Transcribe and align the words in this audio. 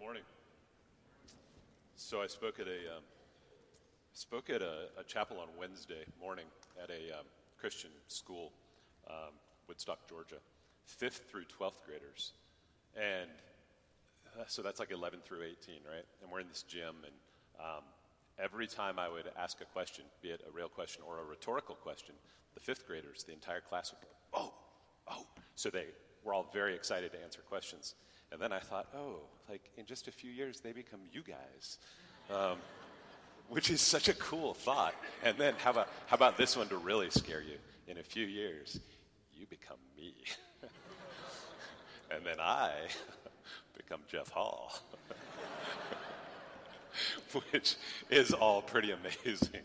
morning. 0.00 0.22
So 1.96 2.22
I 2.22 2.26
spoke 2.26 2.58
at 2.58 2.66
a 2.66 2.96
um, 2.96 3.04
spoke 4.14 4.48
at 4.48 4.62
a, 4.62 4.88
a, 4.98 5.04
chapel 5.04 5.38
on 5.38 5.48
Wednesday 5.58 6.04
morning 6.18 6.46
at 6.82 6.88
a 6.88 7.18
um, 7.18 7.26
Christian 7.58 7.90
school, 8.08 8.50
um, 9.10 9.34
Woodstock, 9.68 10.08
Georgia, 10.08 10.36
fifth 10.86 11.28
through 11.30 11.44
twelfth 11.44 11.82
graders, 11.84 12.32
and 12.96 13.28
uh, 14.38 14.44
so 14.46 14.62
that's 14.62 14.80
like 14.80 14.90
11 14.90 15.18
through 15.22 15.42
18, 15.42 15.74
right? 15.86 16.04
And 16.22 16.32
we're 16.32 16.40
in 16.40 16.48
this 16.48 16.62
gym, 16.62 16.94
and 17.04 17.14
um, 17.58 17.84
every 18.38 18.66
time 18.66 18.98
I 18.98 19.08
would 19.08 19.30
ask 19.36 19.60
a 19.60 19.66
question, 19.66 20.04
be 20.22 20.30
it 20.30 20.40
a 20.48 20.50
real 20.50 20.68
question 20.68 21.02
or 21.06 21.18
a 21.18 21.24
rhetorical 21.24 21.74
question, 21.74 22.14
the 22.54 22.60
fifth 22.60 22.86
graders, 22.86 23.24
the 23.24 23.32
entire 23.32 23.60
class 23.60 23.92
would 23.92 24.00
go, 24.00 24.14
"Oh, 24.32 24.54
oh!" 25.10 25.26
So 25.56 25.68
they 25.68 25.88
were 26.24 26.32
all 26.32 26.48
very 26.54 26.74
excited 26.74 27.12
to 27.12 27.22
answer 27.22 27.40
questions. 27.46 27.96
And 28.32 28.40
then 28.40 28.52
I 28.52 28.60
thought, 28.60 28.88
oh, 28.94 29.20
like 29.48 29.70
in 29.76 29.86
just 29.86 30.08
a 30.08 30.12
few 30.12 30.30
years, 30.30 30.60
they 30.60 30.72
become 30.72 31.00
you 31.12 31.22
guys. 31.22 31.78
Um, 32.30 32.58
which 33.48 33.68
is 33.70 33.80
such 33.80 34.08
a 34.08 34.14
cool 34.14 34.54
thought. 34.54 34.94
And 35.24 35.36
then 35.36 35.54
how 35.58 35.70
about, 35.70 35.88
how 36.06 36.14
about 36.14 36.36
this 36.36 36.56
one 36.56 36.68
to 36.68 36.76
really 36.76 37.10
scare 37.10 37.42
you? 37.42 37.56
In 37.88 37.98
a 37.98 38.02
few 38.02 38.24
years, 38.24 38.78
you 39.34 39.46
become 39.46 39.78
me. 39.96 40.14
and 42.14 42.24
then 42.24 42.38
I 42.38 42.70
become 43.76 44.00
Jeff 44.08 44.28
Hall. 44.30 44.78
which 47.50 47.76
is 48.10 48.32
all 48.32 48.62
pretty 48.62 48.92
amazing. 48.92 49.62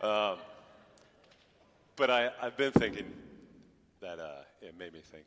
Um, 0.00 0.38
but 1.94 2.10
I, 2.10 2.30
I've 2.42 2.56
been 2.56 2.72
thinking 2.72 3.12
that 4.00 4.18
uh, 4.18 4.42
it 4.60 4.76
made 4.76 4.92
me 4.92 5.00
think 5.00 5.26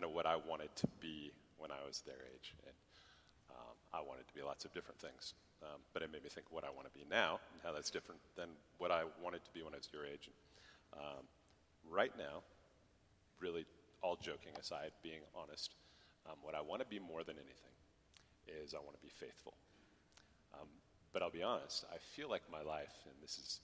kind 0.00 0.08
of 0.08 0.16
what 0.16 0.24
I 0.24 0.36
wanted 0.36 0.74
to 0.76 0.88
be 0.98 1.30
when 1.58 1.70
I 1.70 1.76
was 1.86 2.00
their 2.08 2.24
age. 2.32 2.56
And 2.64 2.72
um, 3.52 3.76
I 3.92 4.00
wanted 4.00 4.26
to 4.28 4.32
be 4.32 4.40
lots 4.40 4.64
of 4.64 4.72
different 4.72 4.98
things. 4.98 5.34
Um, 5.60 5.84
but 5.92 6.00
it 6.00 6.10
made 6.10 6.24
me 6.24 6.30
think 6.30 6.46
what 6.48 6.64
I 6.64 6.72
want 6.72 6.88
to 6.88 6.94
be 6.96 7.04
now 7.10 7.36
and 7.52 7.60
how 7.60 7.72
that's 7.76 7.90
different 7.90 8.20
than 8.34 8.48
what 8.78 8.90
I 8.90 9.04
wanted 9.20 9.44
to 9.44 9.52
be 9.52 9.60
when 9.60 9.74
I 9.74 9.76
was 9.76 9.92
your 9.92 10.08
age. 10.08 10.30
Um, 10.96 11.28
right 11.84 12.12
now, 12.16 12.40
really, 13.40 13.66
all 14.00 14.16
joking 14.16 14.56
aside, 14.58 14.92
being 15.02 15.20
honest, 15.36 15.76
um, 16.24 16.40
what 16.40 16.54
I 16.54 16.64
want 16.64 16.80
to 16.80 16.88
be 16.88 16.98
more 16.98 17.20
than 17.20 17.36
anything 17.36 17.76
is 18.48 18.72
I 18.72 18.80
want 18.80 18.96
to 18.96 19.04
be 19.04 19.12
faithful. 19.12 19.52
Um, 20.56 20.68
but 21.12 21.20
I'll 21.20 21.28
be 21.28 21.44
honest, 21.44 21.84
I 21.92 22.00
feel 22.16 22.30
like 22.30 22.48
my 22.48 22.64
life, 22.64 23.04
and 23.04 23.12
this 23.20 23.36
is 23.36 23.60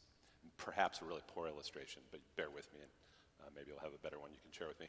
perhaps 0.60 1.00
a 1.00 1.08
really 1.08 1.24
poor 1.32 1.48
illustration, 1.48 2.02
but 2.12 2.20
bear 2.36 2.52
with 2.52 2.68
me, 2.76 2.84
and 2.84 2.92
uh, 3.46 3.50
maybe 3.54 3.70
you'll 3.70 3.80
have 3.80 3.94
a 3.94 4.02
better 4.02 4.18
one 4.18 4.30
you 4.32 4.38
can 4.42 4.52
share 4.52 4.68
with 4.68 4.80
me. 4.80 4.88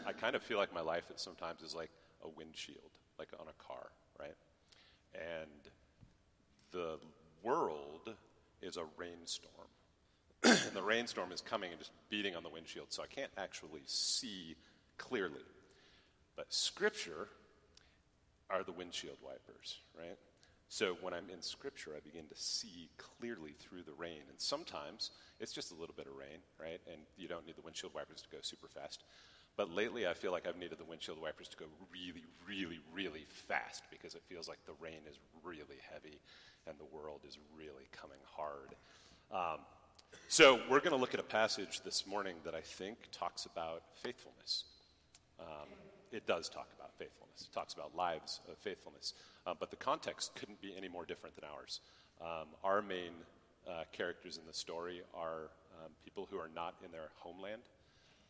I 0.06 0.12
kind 0.12 0.34
of 0.34 0.42
feel 0.42 0.58
like 0.58 0.72
my 0.72 0.80
life 0.80 1.04
sometimes 1.16 1.62
is 1.62 1.74
like 1.74 1.90
a 2.24 2.28
windshield, 2.28 2.98
like 3.18 3.28
on 3.38 3.46
a 3.48 3.62
car, 3.62 3.90
right? 4.18 4.34
And 5.14 5.50
the 6.72 6.98
world 7.42 8.14
is 8.62 8.76
a 8.76 8.84
rainstorm. 8.96 9.68
and 10.42 10.74
the 10.74 10.82
rainstorm 10.82 11.32
is 11.32 11.40
coming 11.40 11.70
and 11.70 11.78
just 11.78 11.92
beating 12.10 12.36
on 12.36 12.42
the 12.42 12.48
windshield, 12.48 12.86
so 12.90 13.02
I 13.02 13.06
can't 13.06 13.30
actually 13.36 13.82
see 13.86 14.56
clearly. 14.98 15.44
But 16.36 16.52
Scripture 16.52 17.28
are 18.50 18.62
the 18.62 18.72
windshield 18.72 19.18
wipers, 19.24 19.78
right? 19.98 20.18
So 20.68 20.96
when 21.00 21.14
I'm 21.14 21.30
in 21.32 21.40
Scripture, 21.40 21.92
I 21.96 22.00
begin 22.00 22.26
to 22.26 22.34
see 22.36 22.88
clearly 22.98 23.52
through 23.52 23.82
the 23.82 23.92
rain. 23.92 24.22
And 24.28 24.38
sometimes 24.38 25.10
it's 25.38 25.52
just 25.52 25.70
a 25.70 25.74
little 25.74 25.94
bit 25.96 26.06
of 26.06 26.16
rain, 26.16 26.40
right? 26.60 26.80
And 26.90 27.02
you 27.16 27.28
don't 27.28 27.46
need 27.46 27.56
the 27.56 27.62
windshield 27.62 27.94
wipers 27.94 28.22
to 28.22 28.28
go 28.28 28.38
super 28.42 28.68
fast. 28.68 29.04
But 29.56 29.70
lately, 29.70 30.06
I 30.06 30.14
feel 30.14 30.32
like 30.32 30.48
I've 30.48 30.56
needed 30.56 30.78
the 30.78 30.84
windshield 30.84 31.20
wipers 31.20 31.48
to 31.48 31.56
go 31.56 31.66
really, 31.92 32.24
really, 32.48 32.80
really 32.92 33.24
fast 33.46 33.84
because 33.90 34.14
it 34.14 34.22
feels 34.28 34.48
like 34.48 34.58
the 34.66 34.72
rain 34.80 34.98
is 35.08 35.16
really 35.44 35.78
heavy 35.92 36.18
and 36.66 36.76
the 36.78 36.96
world 36.96 37.20
is 37.26 37.38
really 37.56 37.86
coming 37.92 38.18
hard. 38.36 38.74
Um, 39.30 39.60
so, 40.28 40.60
we're 40.68 40.80
going 40.80 40.90
to 40.90 40.96
look 40.96 41.14
at 41.14 41.20
a 41.20 41.24
passage 41.24 41.82
this 41.84 42.06
morning 42.06 42.34
that 42.44 42.54
I 42.54 42.60
think 42.62 42.98
talks 43.12 43.46
about 43.46 43.82
faithfulness. 44.02 44.64
Um, 45.38 45.68
it 46.14 46.26
does 46.26 46.48
talk 46.48 46.68
about 46.78 46.92
faithfulness, 46.98 47.48
it 47.50 47.52
talks 47.52 47.74
about 47.74 47.94
lives 47.96 48.40
of 48.50 48.56
faithfulness. 48.58 49.14
Uh, 49.46 49.54
but 49.58 49.70
the 49.70 49.76
context 49.76 50.34
couldn't 50.36 50.60
be 50.62 50.74
any 50.76 50.88
more 50.88 51.04
different 51.04 51.34
than 51.34 51.44
ours. 51.54 51.80
Um, 52.22 52.48
our 52.62 52.80
main 52.80 53.12
uh, 53.68 53.84
characters 53.92 54.38
in 54.38 54.46
the 54.46 54.54
story 54.54 55.02
are 55.14 55.50
um, 55.82 55.90
people 56.04 56.28
who 56.30 56.38
are 56.38 56.50
not 56.54 56.74
in 56.84 56.92
their 56.92 57.08
homeland. 57.16 57.62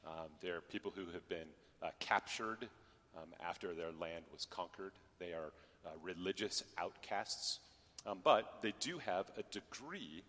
Um, 0.07 0.29
they're 0.41 0.61
people 0.61 0.93
who 0.95 1.07
have 1.13 1.29
been 1.29 1.49
uh, 1.83 1.89
captured 2.01 2.69
um, 3.17 3.29
after 3.47 3.75
their 3.75 3.93
land 4.01 4.25
was 4.33 4.47
conquered. 4.47 4.93
They 5.19 5.33
are 5.33 5.53
uh, 5.87 5.91
religious 6.03 6.65
outcasts, 6.79 7.61
um, 8.07 8.21
but 8.25 8.59
they 8.63 8.73
do 8.81 8.99
have 8.99 9.27
a 9.37 9.43
degree, 9.53 10.23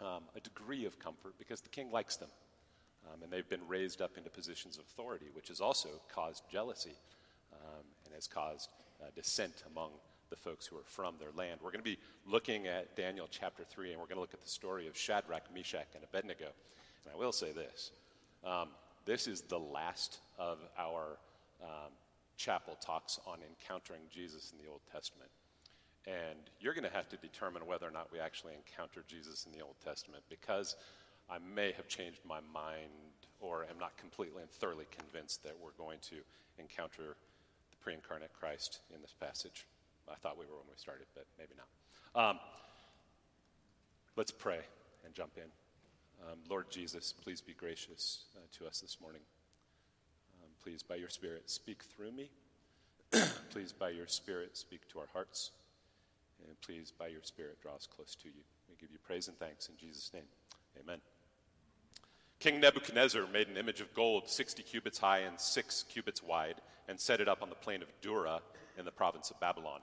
um, 0.00 0.24
a 0.34 0.40
degree 0.40 0.86
of 0.86 0.98
comfort 0.98 1.34
because 1.38 1.60
the 1.60 1.68
king 1.68 1.90
likes 1.90 2.16
them, 2.16 2.30
and 3.22 3.32
they've 3.32 3.48
been 3.48 3.66
raised 3.66 4.00
up 4.00 4.16
into 4.16 4.30
positions 4.30 4.78
of 4.78 4.84
authority, 4.84 5.26
which 5.34 5.48
has 5.48 5.60
also 5.60 5.88
caused 6.12 6.42
jealousy 6.50 6.96
and 8.10 8.14
has 8.14 8.26
caused 8.26 8.70
uh, 9.00 9.06
dissent 9.14 9.62
among 9.70 9.90
the 10.30 10.36
folks 10.36 10.66
who 10.66 10.76
are 10.76 10.84
from 10.84 11.14
their 11.18 11.30
land. 11.36 11.60
We're 11.62 11.70
going 11.70 11.84
to 11.84 11.90
be 11.90 11.98
looking 12.26 12.66
at 12.66 12.96
Daniel 12.96 13.26
chapter 13.30 13.64
3, 13.64 13.92
and 13.92 14.00
we're 14.00 14.06
going 14.06 14.16
to 14.16 14.20
look 14.20 14.34
at 14.34 14.42
the 14.42 14.48
story 14.48 14.86
of 14.86 14.96
Shadrach, 14.96 15.52
Meshach, 15.54 15.88
and 15.94 16.04
Abednego. 16.04 16.46
And 17.04 17.14
I 17.14 17.18
will 17.18 17.32
say 17.32 17.52
this 17.52 17.92
um, 18.44 18.68
this 19.04 19.26
is 19.26 19.42
the 19.42 19.58
last 19.58 20.18
of 20.38 20.58
our 20.78 21.18
um, 21.62 21.92
chapel 22.36 22.76
talks 22.80 23.18
on 23.26 23.38
encountering 23.48 24.02
Jesus 24.12 24.52
in 24.52 24.64
the 24.64 24.70
Old 24.70 24.80
Testament. 24.92 25.30
And 26.06 26.38
you're 26.60 26.74
going 26.74 26.88
to 26.88 26.96
have 26.96 27.08
to 27.10 27.16
determine 27.16 27.66
whether 27.66 27.86
or 27.86 27.90
not 27.90 28.10
we 28.12 28.18
actually 28.18 28.54
encounter 28.54 29.04
Jesus 29.06 29.46
in 29.46 29.52
the 29.52 29.62
Old 29.64 29.76
Testament 29.84 30.22
because 30.30 30.76
I 31.30 31.38
may 31.54 31.72
have 31.72 31.86
changed 31.86 32.20
my 32.26 32.40
mind 32.52 32.90
or 33.40 33.64
am 33.70 33.78
not 33.78 33.96
completely 33.96 34.42
and 34.42 34.50
thoroughly 34.50 34.86
convinced 34.90 35.44
that 35.44 35.54
we're 35.62 35.76
going 35.78 35.98
to 36.10 36.16
encounter 36.58 37.16
the 37.70 37.76
pre 37.80 37.94
incarnate 37.94 38.32
Christ 38.32 38.80
in 38.94 39.00
this 39.00 39.14
passage. 39.18 39.66
I 40.10 40.16
thought 40.16 40.36
we 40.36 40.44
were 40.44 40.56
when 40.56 40.66
we 40.68 40.76
started, 40.76 41.06
but 41.14 41.26
maybe 41.38 41.52
not. 41.56 42.30
Um, 42.30 42.40
let's 44.16 44.32
pray 44.32 44.60
and 45.04 45.14
jump 45.14 45.32
in. 45.36 45.50
Um, 46.28 46.38
Lord 46.48 46.70
Jesus, 46.70 47.12
please 47.12 47.40
be 47.40 47.54
gracious 47.54 48.24
uh, 48.36 48.40
to 48.58 48.66
us 48.66 48.80
this 48.80 48.98
morning. 49.00 49.22
Um, 50.42 50.50
please, 50.62 50.82
by 50.82 50.96
your 50.96 51.08
Spirit, 51.08 51.48
speak 51.48 51.84
through 51.84 52.12
me. 52.12 52.30
please, 53.50 53.72
by 53.72 53.90
your 53.90 54.08
Spirit, 54.08 54.56
speak 54.56 54.88
to 54.88 54.98
our 54.98 55.08
hearts. 55.12 55.52
And 56.46 56.60
please, 56.60 56.92
by 56.98 57.06
your 57.06 57.22
Spirit, 57.22 57.60
draw 57.62 57.76
us 57.76 57.86
close 57.86 58.16
to 58.16 58.28
you. 58.28 58.42
We 58.68 58.74
give 58.80 58.90
you 58.90 58.98
praise 59.06 59.28
and 59.28 59.38
thanks 59.38 59.68
in 59.68 59.76
Jesus' 59.76 60.10
name. 60.12 60.24
Amen. 60.82 61.00
King 62.40 62.58
Nebuchadnezzar 62.58 63.26
made 63.26 63.48
an 63.48 63.58
image 63.58 63.82
of 63.82 63.92
gold 63.92 64.26
60 64.26 64.62
cubits 64.62 64.98
high 64.98 65.18
and 65.18 65.38
6 65.38 65.84
cubits 65.90 66.22
wide 66.22 66.54
and 66.88 66.98
set 66.98 67.20
it 67.20 67.28
up 67.28 67.42
on 67.42 67.50
the 67.50 67.54
plain 67.54 67.82
of 67.82 67.88
Dura 68.00 68.40
in 68.78 68.86
the 68.86 68.90
province 68.90 69.30
of 69.30 69.38
Babylon. 69.38 69.80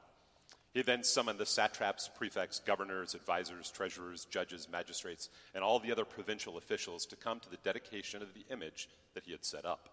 He 0.74 0.82
then 0.82 1.04
summoned 1.04 1.38
the 1.38 1.46
satraps, 1.46 2.10
prefects, 2.18 2.60
governors, 2.60 3.14
advisors, 3.14 3.70
treasurers, 3.70 4.26
judges, 4.26 4.68
magistrates, 4.72 5.30
and 5.54 5.64
all 5.64 5.80
the 5.80 5.92
other 5.92 6.04
provincial 6.04 6.58
officials 6.58 7.06
to 7.06 7.16
come 7.16 7.40
to 7.42 7.50
the 7.50 7.58
dedication 7.64 8.24
of 8.24 8.34
the 8.34 8.46
image 8.52 8.90
that 9.14 9.26
he 9.26 9.34
had 9.34 9.46
set 9.46 9.64
up. 9.64 9.90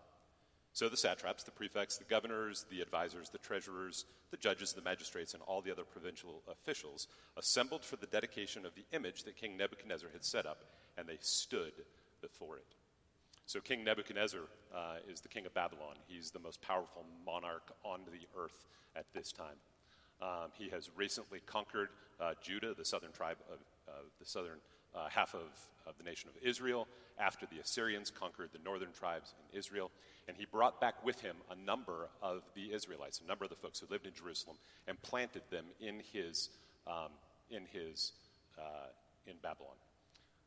So 0.72 0.88
the 0.88 0.96
satraps, 0.96 1.44
the 1.44 1.50
prefects, 1.50 1.98
the 1.98 2.04
governors, 2.04 2.64
the 2.70 2.80
advisors, 2.80 3.28
the 3.28 3.38
treasurers, 3.38 4.06
the 4.30 4.38
judges, 4.38 4.72
the 4.72 4.80
magistrates, 4.80 5.34
and 5.34 5.42
all 5.42 5.60
the 5.60 5.70
other 5.70 5.84
provincial 5.84 6.42
officials 6.50 7.08
assembled 7.36 7.84
for 7.84 7.96
the 7.96 8.06
dedication 8.06 8.64
of 8.64 8.74
the 8.74 8.86
image 8.96 9.24
that 9.24 9.36
King 9.36 9.58
Nebuchadnezzar 9.58 10.08
had 10.12 10.24
set 10.24 10.46
up, 10.46 10.64
and 10.96 11.06
they 11.06 11.18
stood 11.20 11.72
before 12.28 12.56
it. 12.56 12.66
So, 13.46 13.60
King 13.60 13.84
Nebuchadnezzar 13.84 14.40
uh, 14.74 14.78
is 15.10 15.20
the 15.20 15.28
king 15.28 15.44
of 15.44 15.52
Babylon. 15.52 15.96
He's 16.06 16.30
the 16.30 16.38
most 16.38 16.62
powerful 16.62 17.04
monarch 17.26 17.72
on 17.84 18.00
the 18.06 18.26
earth 18.40 18.64
at 18.96 19.04
this 19.14 19.32
time. 19.32 19.58
Um, 20.22 20.50
he 20.54 20.70
has 20.70 20.90
recently 20.96 21.40
conquered 21.44 21.88
uh, 22.20 22.32
Judah, 22.42 22.72
the 22.74 22.84
southern 22.84 23.12
tribe 23.12 23.36
of 23.52 23.58
the 24.18 24.26
southern 24.26 24.58
uh, 24.94 25.08
half 25.08 25.34
of, 25.34 25.42
of 25.86 25.96
the 25.98 26.04
nation 26.04 26.30
of 26.30 26.36
Israel, 26.42 26.86
after 27.18 27.46
the 27.46 27.60
Assyrians 27.60 28.10
conquered 28.10 28.50
the 28.52 28.58
northern 28.64 28.92
tribes 28.92 29.34
in 29.38 29.58
Israel. 29.58 29.90
And 30.26 30.36
he 30.36 30.46
brought 30.46 30.80
back 30.80 31.04
with 31.04 31.20
him 31.20 31.36
a 31.50 31.66
number 31.66 32.08
of 32.22 32.42
the 32.54 32.72
Israelites, 32.72 33.20
a 33.22 33.28
number 33.28 33.44
of 33.44 33.50
the 33.50 33.56
folks 33.56 33.80
who 33.80 33.86
lived 33.90 34.06
in 34.06 34.14
Jerusalem, 34.14 34.56
and 34.88 35.00
planted 35.02 35.42
them 35.50 35.66
in 35.80 36.00
his, 36.12 36.48
um, 36.86 37.10
in, 37.50 37.66
his 37.70 38.12
uh, 38.58 38.88
in 39.26 39.34
Babylon. 39.42 39.76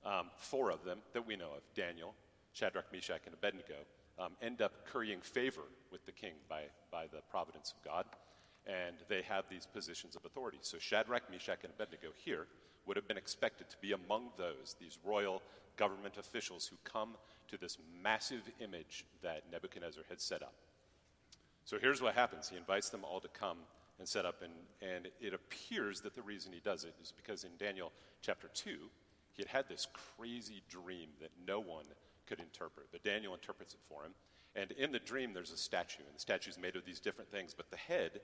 Um, 0.06 0.30
four 0.38 0.72
of 0.72 0.84
them 0.84 1.00
that 1.14 1.26
we 1.26 1.36
know 1.36 1.52
of 1.56 1.64
Daniel, 1.76 2.14
Shadrach, 2.54 2.92
Meshach, 2.92 3.22
and 3.26 3.34
Abednego 3.34 3.76
um, 4.20 4.34
end 4.42 4.62
up 4.62 4.86
currying 4.86 5.22
favor 5.22 5.64
with 5.92 6.06
the 6.06 6.12
king 6.12 6.34
by, 6.50 6.64
by 6.92 7.08
the 7.08 7.22
providence 7.30 7.74
of 7.78 7.84
God. 7.84 8.06
And 8.66 8.98
they 9.08 9.22
have 9.24 9.46
these 9.50 9.66
positions 9.66 10.16
of 10.16 10.26
authority. 10.26 10.58
So 10.62 10.78
Shadrach, 10.78 11.30
Meshach, 11.32 11.60
and 11.64 11.72
Abednego 11.74 12.10
here 12.16 12.48
would 12.86 12.98
have 12.98 13.08
been 13.08 13.18
expected 13.18 13.70
to 13.70 13.78
be 13.82 13.92
among 13.94 14.30
those, 14.38 14.76
these 14.80 14.98
royal 15.04 15.42
government 15.78 16.18
officials 16.18 16.68
who 16.68 16.78
come 16.84 17.16
to 17.50 17.58
this 17.58 17.78
massive 18.02 18.50
image 18.60 19.06
that 19.22 19.44
Nebuchadnezzar 19.52 20.04
had 20.10 20.20
set 20.20 20.42
up. 20.42 20.56
So 21.66 21.78
here's 21.80 22.02
what 22.02 22.16
happens 22.16 22.50
he 22.50 22.58
invites 22.58 22.90
them 22.90 23.04
all 23.04 23.20
to 23.20 23.28
come 23.28 23.58
and 24.00 24.08
set 24.08 24.26
up. 24.26 24.42
And, 24.42 24.54
and 24.82 25.08
it 25.22 25.34
appears 25.34 26.02
that 26.02 26.16
the 26.16 26.22
reason 26.22 26.52
he 26.52 26.60
does 26.60 26.84
it 26.84 26.96
is 27.02 27.12
because 27.12 27.44
in 27.44 27.52
Daniel 27.58 27.92
chapter 28.22 28.50
2, 28.54 28.78
he 29.38 29.44
had 29.44 29.50
had 29.50 29.70
this 29.70 29.88
crazy 30.18 30.64
dream 30.68 31.10
that 31.22 31.30
no 31.46 31.60
one 31.60 31.86
could 32.26 32.40
interpret. 32.40 32.88
But 32.92 33.04
Daniel 33.04 33.34
interprets 33.34 33.76
it 33.76 33.80
for 33.88 34.04
him. 34.04 34.12
And 34.56 34.72
in 34.72 34.92
the 34.92 35.00
dream, 35.00 35.34
there's 35.34 35.52
a 35.52 35.58
statue, 35.58 36.04
and 36.06 36.16
the 36.16 36.20
statue 36.20 36.50
is 36.50 36.58
made 36.58 36.76
of 36.76 36.84
these 36.84 37.00
different 37.00 37.32
things, 37.32 37.54
but 37.54 37.70
the 37.70 37.78
head 37.78 38.20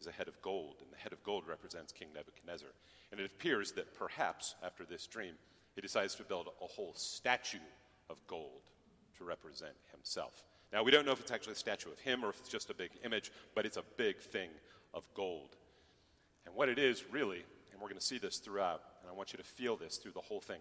is 0.00 0.06
a 0.06 0.12
head 0.12 0.28
of 0.28 0.40
gold, 0.40 0.76
and 0.80 0.92
the 0.92 0.96
head 0.96 1.12
of 1.12 1.22
gold 1.24 1.48
represents 1.48 1.92
King 1.92 2.08
Nebuchadnezzar. 2.14 2.68
And 3.10 3.20
it 3.20 3.26
appears 3.26 3.72
that 3.72 3.92
perhaps 3.98 4.54
after 4.64 4.84
this 4.84 5.06
dream, 5.08 5.34
he 5.74 5.80
decides 5.80 6.14
to 6.14 6.22
build 6.22 6.46
a 6.46 6.66
whole 6.66 6.94
statue 6.94 7.58
of 8.08 8.24
gold 8.28 8.62
to 9.18 9.24
represent 9.24 9.74
himself. 9.90 10.44
Now, 10.72 10.84
we 10.84 10.92
don't 10.92 11.04
know 11.04 11.12
if 11.12 11.20
it's 11.20 11.32
actually 11.32 11.54
a 11.54 11.56
statue 11.56 11.90
of 11.90 11.98
him 11.98 12.24
or 12.24 12.30
if 12.30 12.38
it's 12.38 12.48
just 12.48 12.70
a 12.70 12.74
big 12.74 12.90
image, 13.04 13.32
but 13.54 13.66
it's 13.66 13.76
a 13.76 13.84
big 13.96 14.18
thing 14.20 14.50
of 14.94 15.02
gold. 15.14 15.56
And 16.46 16.54
what 16.54 16.68
it 16.68 16.78
is, 16.78 17.04
really, 17.10 17.44
and 17.72 17.80
we're 17.80 17.88
going 17.88 17.98
to 17.98 18.04
see 18.04 18.18
this 18.18 18.38
throughout, 18.38 18.82
and 19.02 19.10
I 19.10 19.14
want 19.14 19.32
you 19.32 19.36
to 19.36 19.44
feel 19.44 19.76
this 19.76 19.96
through 19.96 20.12
the 20.12 20.20
whole 20.20 20.40
thing 20.40 20.60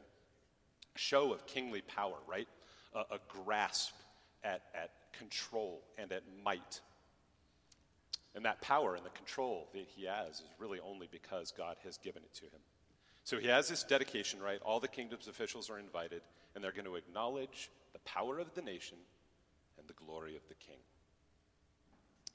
show 0.95 1.31
of 1.31 1.45
kingly 1.45 1.81
power, 1.81 2.17
right? 2.27 2.47
A, 2.93 2.99
a 2.99 3.19
grasp 3.29 3.93
at, 4.43 4.61
at 4.75 4.91
control 5.17 5.81
and 5.97 6.11
at 6.11 6.23
might. 6.43 6.81
And 8.35 8.45
that 8.45 8.61
power 8.61 8.95
and 8.95 9.05
the 9.05 9.09
control 9.11 9.69
that 9.73 9.87
he 9.95 10.05
has 10.05 10.35
is 10.35 10.47
really 10.59 10.79
only 10.79 11.07
because 11.11 11.51
God 11.51 11.77
has 11.83 11.97
given 11.97 12.23
it 12.23 12.33
to 12.35 12.45
him. 12.45 12.61
So 13.23 13.37
he 13.37 13.47
has 13.47 13.69
this 13.69 13.83
dedication, 13.83 14.41
right? 14.41 14.59
All 14.63 14.79
the 14.79 14.87
kingdom's 14.87 15.27
officials 15.27 15.69
are 15.69 15.77
invited, 15.77 16.21
and 16.55 16.63
they're 16.63 16.71
going 16.71 16.85
to 16.85 16.95
acknowledge 16.95 17.69
the 17.93 17.99
power 17.99 18.39
of 18.39 18.53
the 18.55 18.61
nation 18.61 18.97
and 19.77 19.87
the 19.87 19.93
glory 19.93 20.35
of 20.35 20.41
the 20.47 20.55
king. 20.55 20.79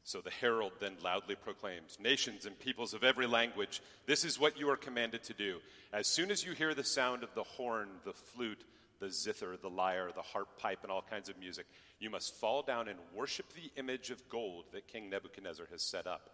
So 0.07 0.21
the 0.21 0.31
herald 0.31 0.71
then 0.79 0.97
loudly 1.03 1.35
proclaims 1.35 1.99
Nations 2.01 2.47
and 2.47 2.57
peoples 2.61 2.95
of 2.95 3.03
every 3.03 3.27
language, 3.27 3.83
this 4.07 4.25
is 4.25 4.39
what 4.39 4.57
you 4.57 4.71
are 4.71 4.77
commanded 4.77 5.25
to 5.25 5.35
do. 5.35 5.59
As 5.93 6.07
soon 6.07 6.31
as 6.31 6.45
you 6.45 6.53
hear 6.53 6.75
the 6.75 6.85
sound 6.85 7.25
of 7.25 7.35
the 7.35 7.43
horn, 7.43 7.89
the 8.05 8.13
flute, 8.13 8.63
the 9.01 9.11
zither, 9.11 9.57
the 9.61 9.69
lyre, 9.69 10.13
the 10.15 10.23
harp, 10.23 10.61
pipe, 10.61 10.79
and 10.85 10.93
all 10.93 11.03
kinds 11.03 11.29
of 11.29 11.37
music, 11.41 11.67
you 11.99 12.09
must 12.09 12.37
fall 12.37 12.63
down 12.63 12.87
and 12.87 13.01
worship 13.17 13.47
the 13.53 13.73
image 13.81 14.11
of 14.11 14.29
gold 14.29 14.67
that 14.73 14.87
King 14.87 15.11
Nebuchadnezzar 15.11 15.67
has 15.73 15.83
set 15.83 16.07
up. 16.07 16.31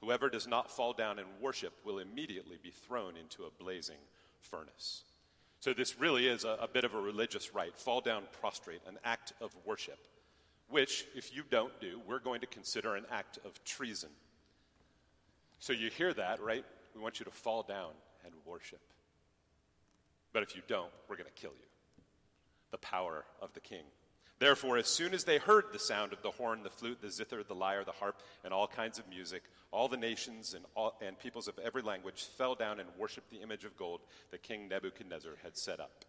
Whoever 0.00 0.28
does 0.28 0.48
not 0.48 0.72
fall 0.72 0.92
down 0.92 1.20
and 1.20 1.28
worship 1.40 1.72
will 1.84 2.00
immediately 2.00 2.58
be 2.60 2.72
thrown 2.72 3.16
into 3.16 3.44
a 3.44 3.62
blazing 3.62 3.98
furnace. 4.40 5.04
So, 5.60 5.72
this 5.72 6.00
really 6.00 6.26
is 6.26 6.42
a, 6.42 6.58
a 6.60 6.68
bit 6.68 6.82
of 6.82 6.94
a 6.94 7.00
religious 7.00 7.54
rite 7.54 7.78
fall 7.78 8.00
down, 8.00 8.24
prostrate, 8.40 8.82
an 8.88 8.98
act 9.04 9.34
of 9.40 9.54
worship, 9.64 9.98
which, 10.74 11.06
if 11.14 11.32
you 11.32 11.44
don't 11.48 11.72
do, 11.80 12.00
we're 12.04 12.18
going 12.18 12.40
to 12.40 12.48
consider 12.48 12.96
an 12.96 13.04
act 13.08 13.38
of 13.44 13.62
treason. 13.62 14.08
So, 15.60 15.72
you 15.72 15.88
hear 15.88 16.12
that, 16.12 16.42
right? 16.42 16.64
We 16.96 17.00
want 17.00 17.20
you 17.20 17.24
to 17.26 17.30
fall 17.30 17.62
down 17.62 17.92
and 18.24 18.34
worship. 18.44 18.80
But 20.32 20.42
if 20.42 20.56
you 20.56 20.62
don't, 20.66 20.90
we're 21.08 21.14
going 21.14 21.28
to 21.32 21.40
kill 21.40 21.52
you. 21.52 22.02
The 22.72 22.78
power 22.78 23.24
of 23.40 23.52
the 23.52 23.60
king. 23.60 23.84
Therefore, 24.40 24.76
as 24.76 24.88
soon 24.88 25.14
as 25.14 25.22
they 25.22 25.38
heard 25.38 25.66
the 25.72 25.78
sound 25.78 26.12
of 26.12 26.22
the 26.22 26.32
horn, 26.32 26.64
the 26.64 26.70
flute, 26.70 27.00
the 27.00 27.08
zither, 27.08 27.44
the 27.44 27.54
lyre, 27.54 27.84
the 27.84 27.92
harp, 27.92 28.20
and 28.42 28.52
all 28.52 28.66
kinds 28.66 28.98
of 28.98 29.08
music, 29.08 29.44
all 29.70 29.86
the 29.86 29.96
nations 29.96 30.54
and, 30.54 30.64
all, 30.74 30.98
and 31.00 31.16
peoples 31.20 31.46
of 31.46 31.56
every 31.60 31.82
language 31.82 32.26
fell 32.36 32.56
down 32.56 32.80
and 32.80 32.88
worshiped 32.98 33.30
the 33.30 33.42
image 33.42 33.64
of 33.64 33.76
gold 33.76 34.00
that 34.32 34.42
King 34.42 34.66
Nebuchadnezzar 34.66 35.34
had 35.44 35.56
set 35.56 35.78
up. 35.78 36.04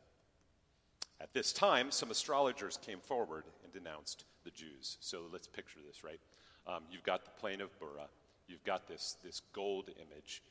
At 1.22 1.34
this 1.34 1.54
time, 1.54 1.92
some 1.92 2.10
astrologers 2.10 2.80
came 2.84 3.00
forward 3.00 3.44
denounced 3.78 4.26
the 4.44 4.52
Jews. 4.52 4.98
So 5.02 5.24
let's 5.32 5.48
picture 5.48 5.80
this, 5.86 6.04
right? 6.04 6.20
Um, 6.68 6.84
you've 6.92 7.04
got 7.04 7.26
the 7.26 7.32
plain 7.40 7.62
of 7.62 7.70
Dura, 7.80 8.08
you've 8.48 8.64
got 8.64 8.88
this, 8.88 9.18
this 9.24 9.42
gold 9.54 9.90
image. 9.98 10.42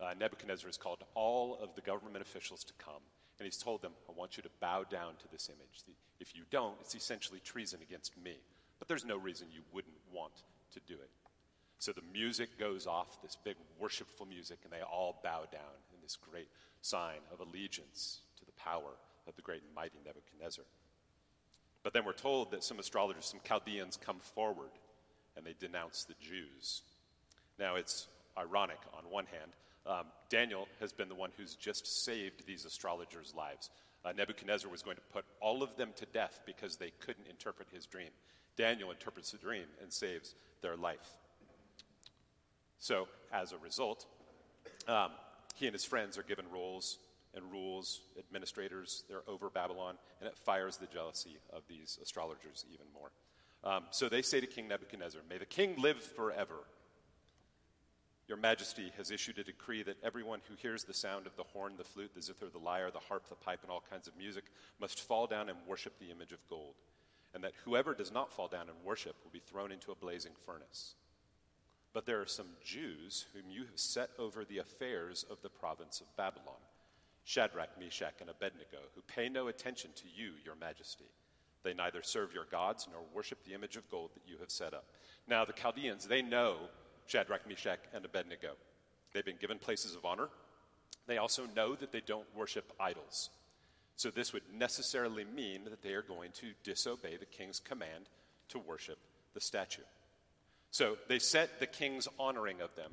Uh, 0.00 0.14
Nebuchadnezzar 0.18 0.68
has 0.68 0.76
called 0.76 0.98
all 1.14 1.58
of 1.62 1.74
the 1.74 1.80
government 1.80 2.22
officials 2.22 2.64
to 2.64 2.72
come 2.78 3.02
and 3.42 3.46
he's 3.46 3.58
told 3.58 3.82
them, 3.82 3.90
I 4.08 4.12
want 4.12 4.36
you 4.36 4.42
to 4.44 4.48
bow 4.60 4.84
down 4.84 5.14
to 5.18 5.28
this 5.32 5.48
image. 5.48 5.96
If 6.20 6.36
you 6.36 6.42
don't, 6.52 6.76
it's 6.80 6.94
essentially 6.94 7.40
treason 7.40 7.80
against 7.82 8.16
me. 8.22 8.36
But 8.78 8.86
there's 8.86 9.04
no 9.04 9.16
reason 9.16 9.48
you 9.50 9.62
wouldn't 9.72 9.96
want 10.12 10.44
to 10.74 10.80
do 10.86 10.94
it. 10.94 11.10
So 11.80 11.90
the 11.90 12.02
music 12.12 12.56
goes 12.56 12.86
off, 12.86 13.20
this 13.20 13.36
big 13.42 13.56
worshipful 13.80 14.26
music, 14.26 14.58
and 14.62 14.72
they 14.72 14.82
all 14.82 15.18
bow 15.24 15.40
down 15.50 15.74
in 15.92 16.00
this 16.00 16.16
great 16.16 16.46
sign 16.82 17.18
of 17.32 17.40
allegiance 17.40 18.20
to 18.38 18.44
the 18.44 18.52
power 18.52 18.94
of 19.26 19.34
the 19.34 19.42
great 19.42 19.62
and 19.62 19.74
mighty 19.74 19.98
Nebuchadnezzar. 20.04 20.64
But 21.82 21.92
then 21.92 22.04
we're 22.04 22.12
told 22.12 22.52
that 22.52 22.62
some 22.62 22.78
astrologers, 22.78 23.26
some 23.26 23.40
Chaldeans, 23.46 23.96
come 23.96 24.18
forward 24.20 24.70
and 25.36 25.44
they 25.44 25.54
denounce 25.58 26.04
the 26.04 26.14
Jews. 26.20 26.82
Now, 27.58 27.76
it's 27.76 28.06
ironic 28.36 28.78
on 28.96 29.10
one 29.10 29.26
hand 29.26 29.52
um, 29.86 30.06
Daniel 30.28 30.68
has 30.80 30.92
been 30.92 31.08
the 31.08 31.14
one 31.14 31.30
who's 31.36 31.54
just 31.54 32.04
saved 32.04 32.46
these 32.46 32.64
astrologers' 32.64 33.34
lives. 33.36 33.70
Uh, 34.04 34.12
Nebuchadnezzar 34.12 34.70
was 34.70 34.82
going 34.82 34.96
to 34.96 35.02
put 35.12 35.24
all 35.40 35.62
of 35.62 35.76
them 35.76 35.90
to 35.96 36.06
death 36.06 36.40
because 36.46 36.76
they 36.76 36.90
couldn't 37.00 37.26
interpret 37.28 37.68
his 37.72 37.86
dream. 37.86 38.10
Daniel 38.56 38.90
interprets 38.90 39.30
the 39.32 39.38
dream 39.38 39.64
and 39.80 39.92
saves 39.92 40.34
their 40.60 40.76
life. 40.76 41.18
So, 42.78 43.08
as 43.32 43.52
a 43.52 43.58
result, 43.58 44.06
um, 44.88 45.10
he 45.54 45.66
and 45.66 45.74
his 45.74 45.84
friends 45.84 46.18
are 46.18 46.22
given 46.22 46.44
roles 46.52 46.98
and 47.34 47.50
rules, 47.50 48.02
administrators. 48.18 49.04
They're 49.08 49.28
over 49.28 49.50
Babylon, 49.50 49.96
and 50.20 50.28
it 50.28 50.36
fires 50.36 50.76
the 50.76 50.86
jealousy 50.86 51.38
of 51.52 51.62
these 51.68 51.98
astrologers 52.02 52.64
even 52.72 52.86
more. 52.94 53.10
Um, 53.64 53.84
so 53.90 54.08
they 54.08 54.22
say 54.22 54.40
to 54.40 54.46
King 54.46 54.68
Nebuchadnezzar, 54.68 55.22
May 55.28 55.38
the 55.38 55.46
king 55.46 55.76
live 55.78 56.02
forever. 56.02 56.64
Your 58.28 58.36
Majesty 58.36 58.92
has 58.96 59.10
issued 59.10 59.38
a 59.38 59.44
decree 59.44 59.82
that 59.82 60.02
everyone 60.02 60.40
who 60.48 60.54
hears 60.56 60.84
the 60.84 60.94
sound 60.94 61.26
of 61.26 61.36
the 61.36 61.42
horn, 61.42 61.74
the 61.76 61.84
flute, 61.84 62.14
the 62.14 62.22
zither, 62.22 62.48
the 62.50 62.58
lyre, 62.58 62.90
the 62.90 62.98
harp, 62.98 63.28
the 63.28 63.34
pipe, 63.34 63.60
and 63.62 63.70
all 63.70 63.84
kinds 63.90 64.08
of 64.08 64.16
music 64.16 64.44
must 64.80 65.00
fall 65.00 65.26
down 65.26 65.48
and 65.48 65.58
worship 65.66 65.98
the 65.98 66.10
image 66.10 66.32
of 66.32 66.46
gold, 66.48 66.74
and 67.34 67.42
that 67.44 67.52
whoever 67.64 67.94
does 67.94 68.12
not 68.12 68.32
fall 68.32 68.48
down 68.48 68.68
and 68.68 68.84
worship 68.84 69.16
will 69.22 69.32
be 69.32 69.40
thrown 69.40 69.72
into 69.72 69.92
a 69.92 69.96
blazing 69.96 70.32
furnace. 70.46 70.94
But 71.92 72.06
there 72.06 72.20
are 72.22 72.26
some 72.26 72.46
Jews 72.64 73.26
whom 73.34 73.50
you 73.50 73.64
have 73.64 73.78
set 73.78 74.10
over 74.18 74.44
the 74.44 74.58
affairs 74.58 75.26
of 75.30 75.42
the 75.42 75.50
province 75.50 76.00
of 76.00 76.16
Babylon 76.16 76.62
Shadrach, 77.24 77.78
Meshach, 77.78 78.14
and 78.20 78.30
Abednego, 78.30 78.78
who 78.94 79.02
pay 79.02 79.28
no 79.28 79.48
attention 79.48 79.90
to 79.96 80.04
you, 80.14 80.32
your 80.44 80.56
majesty. 80.56 81.04
They 81.62 81.74
neither 81.74 82.02
serve 82.02 82.34
your 82.34 82.46
gods 82.50 82.88
nor 82.90 83.02
worship 83.14 83.44
the 83.44 83.54
image 83.54 83.76
of 83.76 83.88
gold 83.90 84.10
that 84.14 84.28
you 84.28 84.38
have 84.38 84.50
set 84.50 84.74
up. 84.74 84.84
Now, 85.28 85.44
the 85.44 85.52
Chaldeans, 85.52 86.06
they 86.06 86.22
know 86.22 86.56
Shadrach, 87.06 87.48
Meshach, 87.48 87.78
and 87.94 88.04
Abednego. 88.04 88.52
They've 89.12 89.24
been 89.24 89.36
given 89.40 89.58
places 89.58 89.94
of 89.94 90.04
honor. 90.04 90.28
They 91.06 91.18
also 91.18 91.46
know 91.54 91.74
that 91.76 91.92
they 91.92 92.00
don't 92.00 92.26
worship 92.34 92.72
idols. 92.80 93.30
So, 93.96 94.10
this 94.10 94.32
would 94.32 94.42
necessarily 94.52 95.24
mean 95.24 95.64
that 95.64 95.82
they 95.82 95.92
are 95.92 96.02
going 96.02 96.32
to 96.32 96.52
disobey 96.64 97.16
the 97.16 97.26
king's 97.26 97.60
command 97.60 98.08
to 98.48 98.58
worship 98.58 98.98
the 99.34 99.40
statue. 99.40 99.82
So, 100.70 100.96
they 101.08 101.18
set 101.18 101.60
the 101.60 101.66
king's 101.66 102.08
honoring 102.18 102.60
of 102.60 102.74
them. 102.74 102.92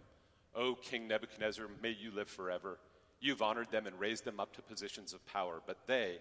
O 0.54 0.76
King 0.76 1.08
Nebuchadnezzar, 1.08 1.66
may 1.82 1.96
you 2.00 2.12
live 2.12 2.28
forever. 2.28 2.78
You've 3.22 3.42
honored 3.42 3.72
them 3.72 3.88
and 3.88 4.00
raised 4.00 4.26
them 4.26 4.40
up 4.40 4.56
to 4.56 4.62
positions 4.62 5.14
of 5.14 5.26
power, 5.26 5.62
but 5.66 5.78
they, 5.88 6.18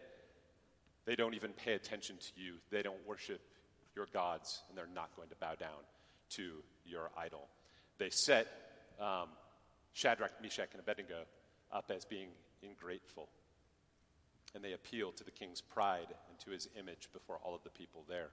they 1.05 1.15
don't 1.15 1.35
even 1.35 1.53
pay 1.53 1.75
attention 1.75 2.17
to 2.17 2.43
you. 2.43 2.55
They 2.71 2.83
don't 2.83 3.07
worship 3.07 3.41
your 3.95 4.07
gods, 4.13 4.63
and 4.69 4.77
they're 4.77 4.87
not 4.93 5.15
going 5.17 5.29
to 5.29 5.37
bow 5.37 5.55
down 5.55 5.85
to 6.31 6.63
your 6.85 7.11
idol 7.17 7.49
they 7.99 8.11
set 8.11 8.47
um, 9.01 9.29
Shadrach, 9.93 10.41
Meshach, 10.43 10.69
and 10.73 10.81
Abednego 10.81 11.25
up 11.73 11.91
as 11.95 12.05
being 12.05 12.29
ingrateful. 12.63 13.29
And 14.55 14.65
they 14.65 14.73
appeal 14.73 15.13
to 15.13 15.25
the 15.25 15.31
king's 15.31 15.61
pride 15.61 16.07
and 16.31 16.39
to 16.41 16.51
his 16.51 16.69
image 16.79 17.09
before 17.13 17.39
all 17.45 17.55
of 17.55 17.63
the 17.65 17.71
people 17.71 18.05
there. 18.09 18.29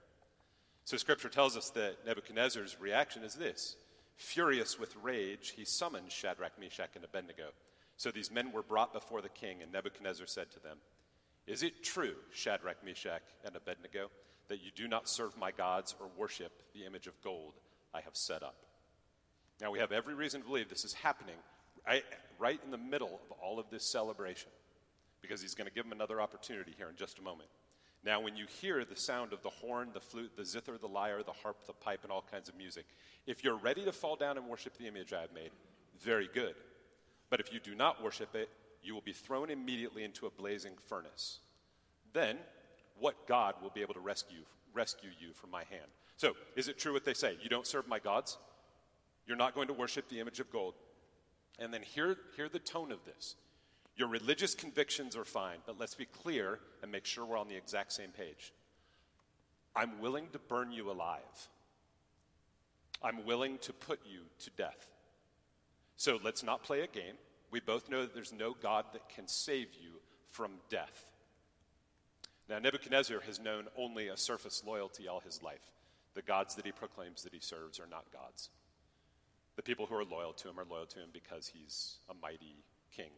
So, 0.84 0.96
scripture 0.96 1.28
tells 1.28 1.56
us 1.56 1.70
that 1.70 2.06
Nebuchadnezzar's 2.06 2.80
reaction 2.80 3.22
is 3.22 3.34
this 3.34 3.76
Furious 4.16 4.78
with 4.78 4.96
rage, 5.02 5.52
he 5.56 5.64
summoned 5.64 6.10
Shadrach, 6.10 6.58
Meshach, 6.58 6.90
and 6.94 7.04
Abednego. 7.04 7.48
So 7.96 8.10
these 8.10 8.30
men 8.30 8.52
were 8.52 8.62
brought 8.62 8.92
before 8.92 9.22
the 9.22 9.28
king, 9.28 9.62
and 9.62 9.72
Nebuchadnezzar 9.72 10.26
said 10.26 10.50
to 10.52 10.60
them, 10.60 10.78
Is 11.46 11.62
it 11.62 11.82
true, 11.82 12.14
Shadrach, 12.32 12.84
Meshach, 12.84 13.22
and 13.44 13.56
Abednego, 13.56 14.10
that 14.48 14.62
you 14.62 14.70
do 14.74 14.86
not 14.86 15.08
serve 15.08 15.36
my 15.36 15.50
gods 15.50 15.94
or 15.98 16.08
worship 16.16 16.52
the 16.74 16.84
image 16.84 17.06
of 17.06 17.20
gold 17.22 17.54
I 17.94 18.00
have 18.02 18.16
set 18.16 18.42
up? 18.42 18.56
Now, 19.60 19.70
we 19.70 19.78
have 19.78 19.92
every 19.92 20.14
reason 20.14 20.42
to 20.42 20.46
believe 20.46 20.68
this 20.68 20.84
is 20.84 20.92
happening 20.92 21.36
right, 22.38 22.60
in 22.64 22.70
the 22.70 22.78
middle 22.78 23.20
of 23.30 23.36
all 23.42 23.58
of 23.58 23.70
this 23.70 23.84
celebration 23.84 24.50
because 25.22 25.40
he's 25.40 25.54
going 25.54 25.68
to 25.68 25.72
give 25.72 25.84
them 25.84 25.92
another 25.92 26.20
opportunity 26.20 26.74
here 26.76 26.88
in 26.88 26.96
just 26.96 27.18
a 27.18 27.22
moment. 27.22 27.48
Now, 28.04 28.20
when 28.20 28.36
you 28.36 28.46
hear 28.60 28.84
the 28.84 28.94
sound 28.94 29.32
of 29.32 29.42
the 29.42 29.50
horn, 29.50 29.90
the 29.92 30.00
flute, 30.00 30.32
the 30.36 30.44
zither, 30.44 30.78
the 30.78 30.86
lyre, 30.86 31.22
the 31.22 31.32
harp, 31.32 31.66
the 31.66 31.72
pipe, 31.72 32.00
and 32.04 32.12
all 32.12 32.24
kinds 32.30 32.48
of 32.48 32.56
music, 32.56 32.84
if 33.26 33.42
you're 33.42 33.56
ready 33.56 33.84
to 33.84 33.92
fall 33.92 34.14
down 34.14 34.36
and 34.36 34.46
worship 34.46 34.76
the 34.76 34.86
image 34.86 35.12
I 35.12 35.22
have 35.22 35.32
made, 35.32 35.50
very 36.00 36.28
good. 36.32 36.54
But 37.30 37.40
if 37.40 37.52
you 37.52 37.60
do 37.60 37.74
not 37.74 38.02
worship 38.02 38.34
it, 38.34 38.48
you 38.82 38.94
will 38.94 39.02
be 39.02 39.12
thrown 39.12 39.50
immediately 39.50 40.04
into 40.04 40.26
a 40.26 40.30
blazing 40.30 40.74
furnace. 40.86 41.40
Then, 42.12 42.38
what 42.98 43.26
God 43.26 43.54
will 43.62 43.70
be 43.70 43.82
able 43.82 43.94
to 43.94 44.00
rescue, 44.00 44.44
rescue 44.72 45.10
you 45.18 45.32
from 45.32 45.50
my 45.50 45.64
hand? 45.64 45.90
So, 46.16 46.34
is 46.54 46.68
it 46.68 46.78
true 46.78 46.92
what 46.92 47.04
they 47.04 47.14
say? 47.14 47.36
You 47.42 47.48
don't 47.48 47.66
serve 47.66 47.88
my 47.88 47.98
gods? 47.98 48.38
You're 49.26 49.36
not 49.36 49.54
going 49.54 49.68
to 49.68 49.74
worship 49.74 50.08
the 50.08 50.20
image 50.20 50.40
of 50.40 50.50
gold. 50.50 50.74
And 51.58 51.74
then 51.74 51.82
hear, 51.82 52.16
hear 52.36 52.48
the 52.48 52.58
tone 52.58 52.92
of 52.92 53.04
this. 53.04 53.34
Your 53.96 54.08
religious 54.08 54.54
convictions 54.54 55.16
are 55.16 55.24
fine, 55.24 55.58
but 55.66 55.80
let's 55.80 55.94
be 55.94 56.04
clear 56.04 56.60
and 56.82 56.92
make 56.92 57.06
sure 57.06 57.24
we're 57.24 57.38
on 57.38 57.48
the 57.48 57.56
exact 57.56 57.92
same 57.92 58.10
page. 58.10 58.52
I'm 59.74 60.00
willing 60.00 60.28
to 60.32 60.38
burn 60.38 60.70
you 60.70 60.90
alive. 60.90 61.48
I'm 63.02 63.24
willing 63.26 63.58
to 63.58 63.72
put 63.72 64.00
you 64.06 64.20
to 64.40 64.50
death. 64.50 64.86
So 65.96 66.18
let's 66.22 66.42
not 66.42 66.62
play 66.62 66.80
a 66.80 66.86
game. 66.86 67.14
We 67.50 67.60
both 67.60 67.88
know 67.88 68.02
that 68.02 68.14
there's 68.14 68.32
no 68.32 68.54
God 68.60 68.84
that 68.92 69.08
can 69.08 69.26
save 69.26 69.68
you 69.80 69.92
from 70.30 70.52
death. 70.68 71.06
Now, 72.48 72.58
Nebuchadnezzar 72.58 73.20
has 73.20 73.40
known 73.40 73.66
only 73.76 74.08
a 74.08 74.16
surface 74.16 74.62
loyalty 74.64 75.08
all 75.08 75.20
his 75.20 75.42
life. 75.42 75.72
The 76.14 76.22
gods 76.22 76.54
that 76.54 76.66
he 76.66 76.72
proclaims 76.72 77.22
that 77.22 77.32
he 77.32 77.40
serves 77.40 77.80
are 77.80 77.88
not 77.90 78.12
gods. 78.12 78.50
The 79.56 79.62
people 79.62 79.86
who 79.86 79.96
are 79.96 80.04
loyal 80.04 80.32
to 80.34 80.48
him 80.48 80.60
are 80.60 80.64
loyal 80.68 80.86
to 80.86 80.98
him 80.98 81.08
because 81.12 81.50
he's 81.52 81.96
a 82.10 82.14
mighty 82.14 82.62
king 82.94 83.10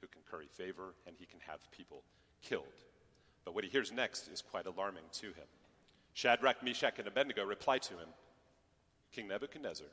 who 0.00 0.06
can 0.06 0.22
curry 0.30 0.48
favor 0.50 0.94
and 1.06 1.14
he 1.18 1.26
can 1.26 1.40
have 1.46 1.70
people 1.70 2.02
killed. 2.42 2.64
But 3.44 3.54
what 3.54 3.64
he 3.64 3.70
hears 3.70 3.92
next 3.92 4.28
is 4.28 4.42
quite 4.42 4.66
alarming 4.66 5.04
to 5.12 5.26
him. 5.26 5.46
Shadrach, 6.14 6.62
Meshach, 6.62 6.98
and 6.98 7.06
Abednego 7.06 7.44
reply 7.44 7.78
to 7.78 7.94
him 7.94 8.08
King 9.12 9.28
Nebuchadnezzar, 9.28 9.86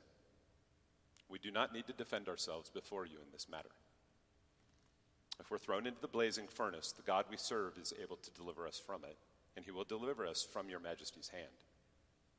we 1.32 1.40
do 1.40 1.50
not 1.50 1.74
need 1.74 1.88
to 1.88 1.94
defend 1.94 2.28
ourselves 2.28 2.70
before 2.70 3.06
you 3.06 3.18
in 3.18 3.32
this 3.32 3.48
matter. 3.50 3.70
If 5.40 5.50
we're 5.50 5.58
thrown 5.58 5.88
into 5.88 6.02
the 6.02 6.08
blazing 6.08 6.48
furnace, 6.48 6.92
the 6.92 7.02
God 7.02 7.26
we 7.30 7.38
serve 7.38 7.78
is 7.82 7.94
able 8.02 8.18
to 8.18 8.32
deliver 8.32 8.68
us 8.68 8.80
from 8.86 9.04
it, 9.04 9.18
and 9.56 9.66
he 9.66 9.72
will 9.72 9.86
deliver 9.86 10.28
us 10.28 10.44
from 10.44 10.70
your 10.70 10.80
majesty's 10.80 11.30
hand. 11.30 11.66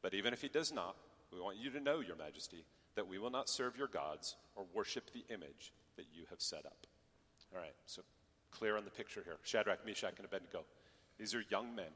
But 0.03 0.15
even 0.15 0.33
if 0.33 0.43
he 0.43 0.49
does 0.49 0.73
not, 0.73 0.97
we 1.33 1.41
want 1.41 1.57
you 1.57 1.71
to 1.71 1.81
know, 1.81 2.01
your 2.01 2.17
majesty, 2.17 2.65
that 2.95 3.09
we 3.09 3.19
will 3.19 3.31
not 3.31 3.49
serve 3.49 3.77
your 3.77 3.89
gods 3.89 4.37
or 4.55 4.67
worship 4.75 5.11
the 5.13 5.25
image 5.33 5.73
that 5.97 6.07
you 6.13 6.25
have 6.31 6.41
set 6.41 6.67
up. 6.67 6.87
All 7.55 7.61
right, 7.61 7.75
so 7.87 8.03
clear 8.51 8.77
on 8.77 8.85
the 8.85 8.91
picture 8.91 9.23
here 9.25 9.37
Shadrach, 9.43 9.85
Meshach, 9.87 10.15
and 10.19 10.27
Abednego. 10.27 10.65
These 11.19 11.35
are 11.35 11.45
young 11.51 11.75
men. 11.75 11.93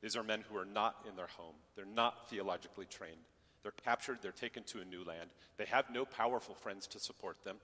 These 0.00 0.16
are 0.16 0.22
men 0.22 0.44
who 0.48 0.56
are 0.56 0.64
not 0.64 1.04
in 1.08 1.16
their 1.16 1.28
home, 1.28 1.54
they're 1.76 1.84
not 1.84 2.30
theologically 2.30 2.86
trained. 2.86 3.26
They're 3.62 3.72
captured, 3.72 4.18
they're 4.20 4.32
taken 4.32 4.64
to 4.64 4.80
a 4.80 4.84
new 4.84 5.04
land. 5.04 5.30
They 5.56 5.66
have 5.66 5.90
no 5.90 6.04
powerful 6.04 6.54
friends 6.54 6.86
to 6.88 6.98
support 6.98 7.44
them. 7.44 7.56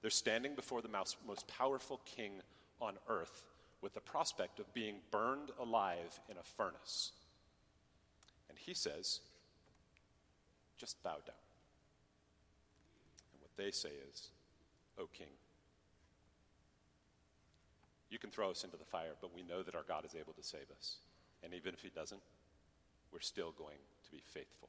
They're 0.00 0.10
standing 0.10 0.54
before 0.54 0.82
the 0.82 0.88
most 0.88 1.46
powerful 1.46 2.00
king 2.04 2.40
on 2.80 2.94
earth 3.08 3.44
with 3.82 3.94
the 3.94 4.00
prospect 4.00 4.58
of 4.58 4.72
being 4.72 4.96
burned 5.10 5.50
alive 5.60 6.20
in 6.30 6.36
a 6.38 6.42
furnace. 6.42 7.12
And 8.48 8.58
he 8.58 8.74
says, 8.74 9.20
just 10.78 11.02
bow 11.02 11.16
down. 11.26 11.42
And 13.32 13.40
what 13.40 13.50
they 13.56 13.70
say 13.70 13.90
is, 14.10 14.30
O 14.98 15.06
king, 15.12 15.28
you 18.10 18.18
can 18.18 18.30
throw 18.30 18.50
us 18.50 18.64
into 18.64 18.76
the 18.76 18.84
fire, 18.84 19.12
but 19.20 19.34
we 19.34 19.42
know 19.42 19.62
that 19.62 19.74
our 19.74 19.84
God 19.86 20.04
is 20.04 20.14
able 20.14 20.32
to 20.34 20.42
save 20.42 20.70
us. 20.76 20.96
And 21.42 21.54
even 21.54 21.72
if 21.74 21.80
he 21.80 21.90
doesn't, 21.94 22.20
we're 23.12 23.20
still 23.20 23.52
going 23.56 23.78
to 24.04 24.10
be 24.10 24.20
faithful. 24.24 24.68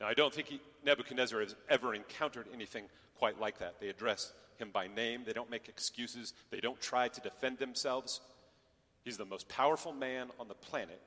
Now, 0.00 0.06
I 0.06 0.14
don't 0.14 0.32
think 0.32 0.48
he, 0.48 0.60
Nebuchadnezzar 0.84 1.40
has 1.40 1.56
ever 1.68 1.94
encountered 1.94 2.46
anything 2.54 2.84
quite 3.18 3.40
like 3.40 3.58
that. 3.58 3.80
They 3.80 3.88
address 3.88 4.32
him 4.58 4.70
by 4.72 4.86
name, 4.86 5.22
they 5.24 5.32
don't 5.32 5.50
make 5.50 5.68
excuses, 5.68 6.34
they 6.50 6.60
don't 6.60 6.80
try 6.80 7.08
to 7.08 7.20
defend 7.20 7.58
themselves. 7.58 8.20
He's 9.04 9.16
the 9.16 9.24
most 9.24 9.48
powerful 9.48 9.92
man 9.92 10.28
on 10.38 10.48
the 10.48 10.54
planet, 10.54 11.00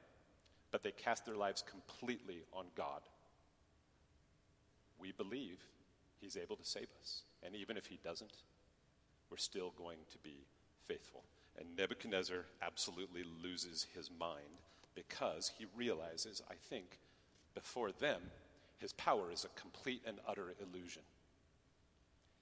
but 0.71 0.83
they 0.83 0.91
cast 0.91 1.25
their 1.25 1.35
lives 1.35 1.63
completely 1.69 2.43
on 2.53 2.65
God. 2.75 3.01
We 4.99 5.11
believe 5.11 5.59
he's 6.19 6.37
able 6.37 6.55
to 6.55 6.65
save 6.65 6.87
us. 7.01 7.23
And 7.43 7.55
even 7.55 7.75
if 7.77 7.87
he 7.87 7.99
doesn't, 8.03 8.31
we're 9.29 9.37
still 9.37 9.73
going 9.77 9.97
to 10.11 10.17
be 10.19 10.45
faithful. 10.87 11.23
And 11.57 11.75
Nebuchadnezzar 11.75 12.45
absolutely 12.61 13.23
loses 13.43 13.87
his 13.95 14.09
mind 14.19 14.61
because 14.95 15.51
he 15.57 15.65
realizes, 15.75 16.41
I 16.49 16.55
think, 16.69 16.99
before 17.53 17.91
them, 17.91 18.21
his 18.81 18.93
power 18.93 19.31
is 19.31 19.45
a 19.45 19.59
complete 19.59 20.01
and 20.05 20.17
utter 20.27 20.55
illusion. 20.59 21.03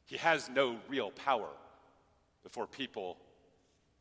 He 0.06 0.18
has 0.18 0.50
no 0.50 0.78
real 0.88 1.12
power 1.12 1.50
before 2.42 2.66
people 2.66 3.18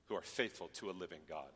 who 0.09 0.15
are 0.15 0.23
faithful 0.23 0.69
to 0.75 0.89
a 0.89 0.93
living 0.93 1.21
God. 1.29 1.49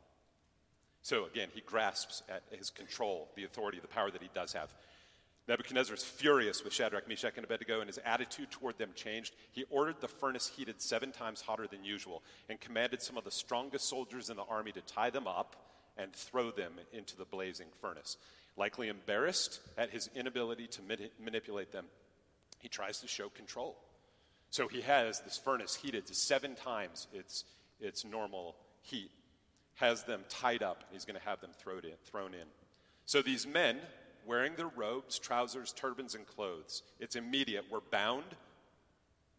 So 1.01 1.25
again, 1.25 1.49
he 1.53 1.61
grasps 1.61 2.21
at 2.29 2.43
his 2.51 2.69
control, 2.69 3.29
the 3.35 3.45
authority, 3.45 3.79
the 3.81 3.87
power 3.87 4.11
that 4.11 4.21
he 4.21 4.29
does 4.33 4.53
have. 4.53 4.73
Nebuchadnezzar 5.47 5.95
is 5.95 6.03
furious 6.03 6.63
with 6.63 6.71
Shadrach, 6.71 7.07
Meshach, 7.07 7.33
and 7.35 7.43
Abednego, 7.43 7.79
and 7.79 7.87
his 7.89 7.99
attitude 8.05 8.51
toward 8.51 8.77
them 8.77 8.91
changed. 8.95 9.33
He 9.51 9.65
ordered 9.69 9.99
the 9.99 10.07
furnace 10.07 10.47
heated 10.47 10.81
seven 10.81 11.11
times 11.11 11.41
hotter 11.41 11.67
than 11.67 11.83
usual 11.83 12.23
and 12.49 12.59
commanded 12.61 13.01
some 13.01 13.17
of 13.17 13.25
the 13.25 13.31
strongest 13.31 13.89
soldiers 13.89 14.29
in 14.29 14.37
the 14.37 14.43
army 14.43 14.71
to 14.73 14.81
tie 14.81 15.09
them 15.09 15.27
up 15.27 15.55
and 15.97 16.13
throw 16.13 16.51
them 16.51 16.73
into 16.93 17.17
the 17.17 17.25
blazing 17.25 17.67
furnace. 17.81 18.17
Likely 18.55 18.87
embarrassed 18.87 19.59
at 19.77 19.89
his 19.89 20.09
inability 20.15 20.67
to 20.67 20.81
manipulate 21.19 21.71
them, 21.71 21.85
he 22.59 22.69
tries 22.69 22.99
to 22.99 23.07
show 23.07 23.29
control. 23.29 23.75
So 24.49 24.67
he 24.67 24.81
has 24.81 25.19
this 25.21 25.37
furnace 25.37 25.75
heated 25.75 26.05
to 26.07 26.13
seven 26.13 26.55
times 26.55 27.07
its, 27.11 27.43
its 27.79 28.05
normal 28.05 28.55
heat, 28.81 29.09
has 29.75 30.03
them 30.03 30.21
tied 30.29 30.61
up, 30.61 30.83
he's 30.91 31.05
going 31.05 31.19
to 31.19 31.27
have 31.27 31.41
them 31.41 31.49
thrown 31.57 31.83
in, 31.83 31.95
thrown 32.05 32.33
in. 32.35 32.45
So 33.05 33.21
these 33.21 33.47
men, 33.47 33.79
wearing 34.25 34.55
their 34.55 34.67
robes, 34.67 35.17
trousers, 35.17 35.73
turbans, 35.73 36.13
and 36.13 36.27
clothes, 36.27 36.83
it's 36.99 37.15
immediate. 37.15 37.65
We're 37.71 37.79
bound, 37.79 38.25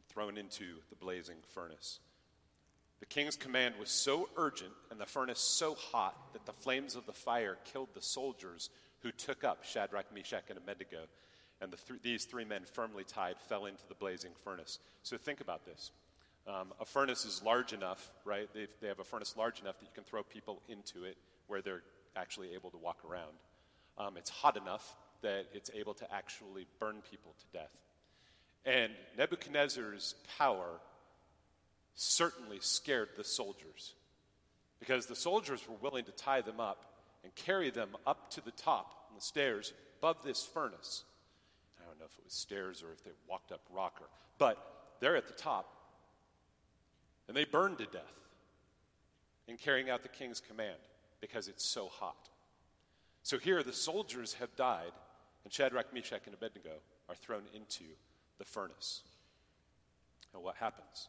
thrown 0.09 0.37
into 0.37 0.65
the 0.91 0.97
blazing 0.97 1.37
furnace. 1.55 2.01
The 3.01 3.07
king's 3.07 3.37
command 3.37 3.75
was 3.79 3.91
so 3.91 4.29
urgent 4.37 4.73
and 4.91 5.01
the 5.01 5.07
furnace 5.07 5.41
so 5.41 5.75
hot 5.75 6.17
that 6.33 6.47
the 6.47 6.53
flames 6.53 6.97
of 6.97 7.07
the 7.07 7.13
fire 7.13 7.59
killed 7.65 7.89
the 7.95 8.03
soldiers 8.03 8.71
who 9.05 9.13
took 9.13 9.45
up 9.45 9.63
Shadrach, 9.65 10.07
Meshach, 10.13 10.45
and 10.49 10.59
Abednego. 10.59 11.07
And 11.61 11.71
the 11.71 11.77
th- 11.77 12.03
these 12.03 12.25
three 12.25 12.45
men, 12.45 12.63
firmly 12.65 13.05
tied, 13.05 13.37
fell 13.49 13.67
into 13.67 13.87
the 13.87 13.95
blazing 13.95 14.33
furnace. 14.43 14.79
So 15.03 15.17
think 15.19 15.41
about 15.41 15.65
this. 15.67 15.93
Um, 16.49 16.73
a 16.81 16.85
furnace 16.85 17.25
is 17.25 17.43
large 17.45 17.73
enough, 17.73 18.11
right? 18.25 18.49
They've, 18.53 18.69
they 18.81 18.89
have 18.89 18.99
a 18.99 19.05
furnace 19.05 19.37
large 19.37 19.61
enough 19.61 19.79
that 19.79 19.85
you 19.85 19.93
can 19.95 20.05
throw 20.05 20.23
people 20.23 20.63
into 20.69 21.05
it 21.05 21.17
where 21.47 21.61
they're 21.61 21.83
actually 22.17 22.55
able 22.55 22.71
to 22.71 22.79
walk 22.79 22.99
around. 23.09 23.37
Um, 23.99 24.17
it's 24.17 24.31
hot 24.31 24.57
enough 24.57 24.97
that 25.23 25.47
it's 25.53 25.71
able 25.75 25.95
to 25.95 26.13
actually 26.13 26.67
burn 26.81 26.97
people 27.11 27.35
to 27.39 27.59
death. 27.59 27.73
And 28.65 28.93
Nebuchadnezzar's 29.19 30.15
power 30.39 30.81
certainly 31.95 32.59
scared 32.61 33.11
the 33.17 33.25
soldiers 33.25 33.93
because 34.81 35.07
the 35.07 35.17
soldiers 35.17 35.61
were 35.69 35.77
willing 35.77 36.05
to 36.07 36.13
tie 36.13 36.41
them 36.41 36.59
up 36.59 36.94
and 37.25 37.35
carry 37.35 37.71
them 37.71 37.89
up 38.07 38.31
to 38.31 38.41
the 38.41 38.53
top 38.53 39.07
on 39.09 39.17
the 39.17 39.23
stairs 39.23 39.73
above 39.99 40.23
this 40.23 40.45
furnace. 40.45 41.05
I 41.81 41.87
don't 41.87 41.99
know 41.99 42.05
if 42.05 42.17
it 42.19 42.25
was 42.25 42.35
stairs 42.35 42.83
or 42.83 42.93
if 42.93 43.03
they 43.03 43.11
walked 43.29 43.51
up 43.51 43.63
rocker, 43.75 44.05
but 44.39 44.59
they're 45.01 45.17
at 45.17 45.27
the 45.27 45.35
top. 45.35 45.71
And 47.27 47.37
they 47.37 47.47
burned 47.47 47.79
to 47.79 47.87
death 47.87 48.03
in 49.49 49.57
carrying 49.57 49.91
out 49.91 50.03
the 50.03 50.09
king's 50.09 50.41
command 50.41 50.77
because 51.21 51.49
it's 51.49 51.65
so 51.65 51.89
hot. 51.89 52.29
So 53.23 53.39
here 53.39 53.63
the 53.63 53.73
soldiers 53.73 54.35
have 54.35 54.55
died, 54.57 54.93
and 55.45 55.53
Shadrach, 55.53 55.95
Meshach, 55.95 56.27
and 56.27 56.35
Abednego 56.35 56.73
are 57.09 57.15
thrown 57.15 57.45
into 57.55 57.85
the 58.39 58.45
furnace. 58.45 59.03
And 60.35 60.43
what 60.43 60.57
happens? 60.57 61.09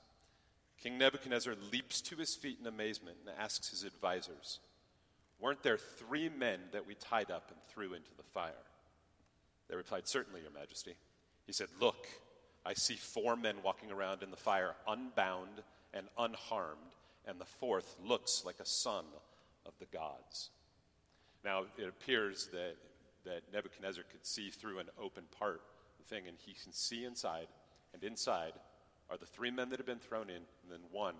King 0.81 0.97
Nebuchadnezzar 0.97 1.55
leaps 1.71 1.99
to 2.01 2.15
his 2.15 2.35
feet 2.35 2.59
in 2.61 2.67
amazement 2.67 3.17
and 3.25 3.35
asks 3.37 3.69
his 3.69 3.83
advisors, 3.83 4.59
Weren't 5.39 5.63
there 5.63 5.77
three 5.77 6.29
men 6.29 6.59
that 6.71 6.87
we 6.87 6.95
tied 6.95 7.31
up 7.31 7.51
and 7.51 7.59
threw 7.67 7.93
into 7.93 8.15
the 8.17 8.23
fire? 8.23 8.53
They 9.69 9.75
replied, 9.75 10.07
Certainly, 10.07 10.41
Your 10.41 10.51
Majesty. 10.51 10.95
He 11.45 11.53
said, 11.53 11.67
Look, 11.79 12.07
I 12.65 12.73
see 12.73 12.95
four 12.95 13.35
men 13.35 13.57
walking 13.63 13.91
around 13.91 14.23
in 14.23 14.31
the 14.31 14.37
fire, 14.37 14.75
unbound 14.87 15.61
and 15.93 16.07
unharmed, 16.17 16.95
and 17.25 17.39
the 17.39 17.45
fourth 17.45 17.95
looks 18.03 18.43
like 18.45 18.59
a 18.59 18.65
son 18.65 19.05
of 19.65 19.73
the 19.79 19.85
gods. 19.85 20.49
Now, 21.43 21.65
it 21.77 21.87
appears 21.87 22.47
that, 22.51 22.75
that 23.25 23.41
Nebuchadnezzar 23.53 24.03
could 24.11 24.25
see 24.25 24.49
through 24.49 24.79
an 24.79 24.89
open 24.99 25.23
part 25.37 25.61
the 25.99 26.03
thing, 26.03 26.27
and 26.27 26.37
he 26.39 26.53
can 26.53 26.73
see 26.73 27.05
inside, 27.05 27.47
and 27.93 28.03
inside 28.03 28.53
are 29.09 29.17
the 29.17 29.25
three 29.25 29.51
men 29.51 29.69
that 29.69 29.77
have 29.77 29.85
been 29.85 29.99
thrown 29.99 30.29
in, 30.29 30.37
and 30.37 30.71
then 30.71 30.79
one 30.91 31.15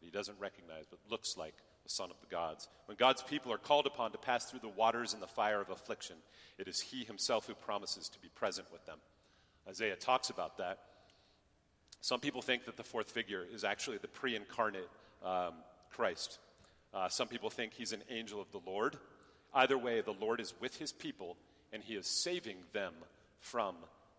that 0.00 0.06
he 0.06 0.10
doesn't 0.10 0.38
recognize, 0.40 0.86
but 0.88 0.98
looks 1.10 1.36
like 1.36 1.54
the 1.86 1.90
Son 1.90 2.10
of 2.10 2.20
the 2.20 2.26
gods. 2.26 2.68
When 2.86 2.96
God's 2.96 3.22
people 3.22 3.52
are 3.52 3.58
called 3.58 3.86
upon 3.86 4.10
to 4.10 4.18
pass 4.18 4.44
through 4.44 4.60
the 4.60 4.68
waters 4.68 5.14
and 5.14 5.22
the 5.22 5.28
fire 5.28 5.60
of 5.60 5.70
affliction, 5.70 6.16
it 6.58 6.66
is 6.66 6.80
He 6.80 7.04
Himself 7.04 7.46
who 7.46 7.54
promises 7.54 8.08
to 8.08 8.18
be 8.18 8.28
present 8.28 8.66
with 8.72 8.84
them. 8.86 8.98
Isaiah 9.68 9.94
talks 9.94 10.30
about 10.30 10.58
that. 10.58 10.78
Some 12.00 12.20
people 12.20 12.42
think 12.42 12.64
that 12.64 12.76
the 12.76 12.82
fourth 12.82 13.10
figure 13.10 13.44
is 13.52 13.62
actually 13.62 13.98
the 13.98 14.08
pre 14.08 14.34
incarnate 14.34 14.88
um, 15.24 15.54
Christ. 15.90 16.38
Uh, 16.92 17.08
some 17.08 17.28
people 17.28 17.50
think 17.50 17.72
he's 17.72 17.92
an 17.92 18.02
angel 18.10 18.40
of 18.40 18.50
the 18.50 18.60
Lord. 18.66 18.96
Either 19.54 19.78
way, 19.78 20.00
the 20.00 20.12
Lord 20.12 20.40
is 20.40 20.54
with 20.60 20.76
his 20.76 20.92
people 20.92 21.36
and 21.72 21.82
he 21.82 21.94
is 21.94 22.06
saving 22.22 22.56
them 22.72 22.92
from 23.40 23.74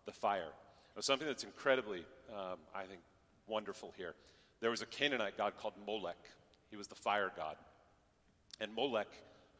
the 0.06 0.12
fire. 0.12 0.52
Now, 0.94 1.00
something 1.02 1.26
that's 1.26 1.44
incredibly, 1.44 2.04
um, 2.32 2.58
I 2.74 2.84
think, 2.84 3.00
wonderful 3.46 3.92
here. 3.96 4.14
There 4.60 4.70
was 4.70 4.82
a 4.82 4.86
Canaanite 4.86 5.36
god 5.36 5.54
called 5.56 5.74
Molech. 5.86 6.16
He 6.70 6.76
was 6.76 6.88
the 6.88 6.94
fire 6.94 7.30
god. 7.36 7.56
And 8.60 8.74
Molech 8.74 9.08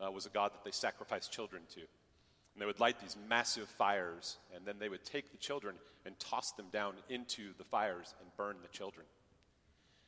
uh, 0.04 0.10
was 0.10 0.26
a 0.26 0.30
god 0.30 0.52
that 0.52 0.64
they 0.64 0.70
sacrificed 0.70 1.32
children 1.32 1.62
to. 1.74 1.80
And 1.80 2.62
they 2.62 2.66
would 2.66 2.80
light 2.80 3.00
these 3.00 3.16
massive 3.28 3.68
fires, 3.68 4.36
and 4.54 4.66
then 4.66 4.76
they 4.80 4.88
would 4.88 5.04
take 5.04 5.30
the 5.30 5.38
children 5.38 5.76
and 6.04 6.18
toss 6.18 6.52
them 6.52 6.66
down 6.72 6.94
into 7.08 7.52
the 7.56 7.64
fires 7.64 8.14
and 8.20 8.36
burn 8.36 8.56
the 8.62 8.76
children. 8.76 9.06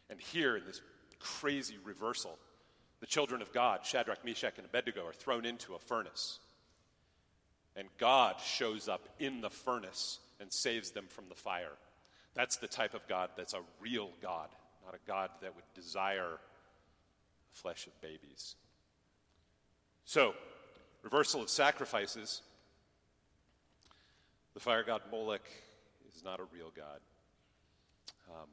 And 0.09 0.21
here, 0.21 0.57
in 0.57 0.65
this 0.67 0.81
crazy 1.21 1.77
reversal, 1.85 2.39
the 3.01 3.07
children 3.07 3.41
of 3.41 3.53
God, 3.53 3.85
Shadrach, 3.85 4.25
Meshach, 4.25 4.55
and 4.57 4.67
Abednego, 4.67 5.07
are 5.07 5.13
thrown 5.13 5.45
into 5.47 5.75
a 5.75 5.79
furnace. 5.79 6.41
And 7.77 7.89
God 7.99 8.37
shows 8.45 8.89
up 8.89 9.09
in 9.19 9.41
the 9.41 9.51
furnace 9.51 10.19
and 10.41 10.53
saves 10.53 10.91
them 10.91 11.07
from 11.09 11.27
the 11.29 11.35
fire. 11.35 11.73
That's 12.35 12.57
the 12.57 12.69
type 12.69 12.95
of 12.95 13.07
God 13.07 13.31
that's 13.37 13.55
a 13.55 13.61
real 13.81 14.11
God, 14.21 14.49
not 14.85 14.95
a 14.95 15.07
God 15.07 15.31
that 15.43 15.55
would 15.55 15.65
desire 15.75 16.39
flesh 17.53 17.87
of 17.87 18.01
babies. 18.01 18.57
So, 20.05 20.35
reversal 21.03 21.43
of 21.43 21.51
sacrifices. 21.51 22.43
The 24.55 24.61
fire 24.61 24.83
god 24.83 25.03
Molech 25.11 25.49
is 26.15 26.25
not 26.25 26.41
a 26.41 26.45
real 26.53 26.73
God. 26.77 27.01
Um, 28.29 28.49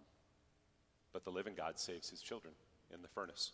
but 1.14 1.24
the 1.24 1.32
living 1.32 1.54
God 1.56 1.80
saves 1.80 2.10
his 2.10 2.22
children 2.22 2.54
in 2.94 3.02
the 3.02 3.08
furnace. 3.08 3.52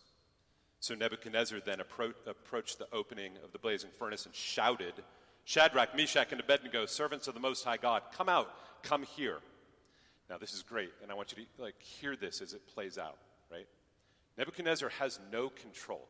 So 0.79 0.95
Nebuchadnezzar 0.95 1.59
then 1.65 1.79
appro- 1.79 2.13
approached 2.27 2.77
the 2.77 2.87
opening 2.91 3.33
of 3.43 3.53
the 3.53 3.59
blazing 3.59 3.89
furnace 3.97 4.25
and 4.25 4.35
shouted, 4.35 4.93
Shadrach, 5.45 5.95
Meshach, 5.95 6.31
and 6.31 6.41
Abednego, 6.41 6.85
servants 6.85 7.27
of 7.27 7.33
the 7.33 7.39
Most 7.39 7.63
High 7.63 7.77
God, 7.77 8.01
come 8.13 8.27
out, 8.27 8.53
come 8.83 9.03
here. 9.03 9.37
Now 10.29 10.37
this 10.37 10.53
is 10.53 10.61
great, 10.61 10.91
and 11.01 11.11
I 11.11 11.15
want 11.15 11.31
you 11.31 11.43
to 11.43 11.61
like 11.61 11.81
hear 11.81 12.15
this 12.15 12.41
as 12.41 12.53
it 12.53 12.67
plays 12.67 12.97
out? 12.97 13.17
Nebuchadnezzar 14.37 14.89
has 14.99 15.19
no 15.31 15.49
control 15.49 16.07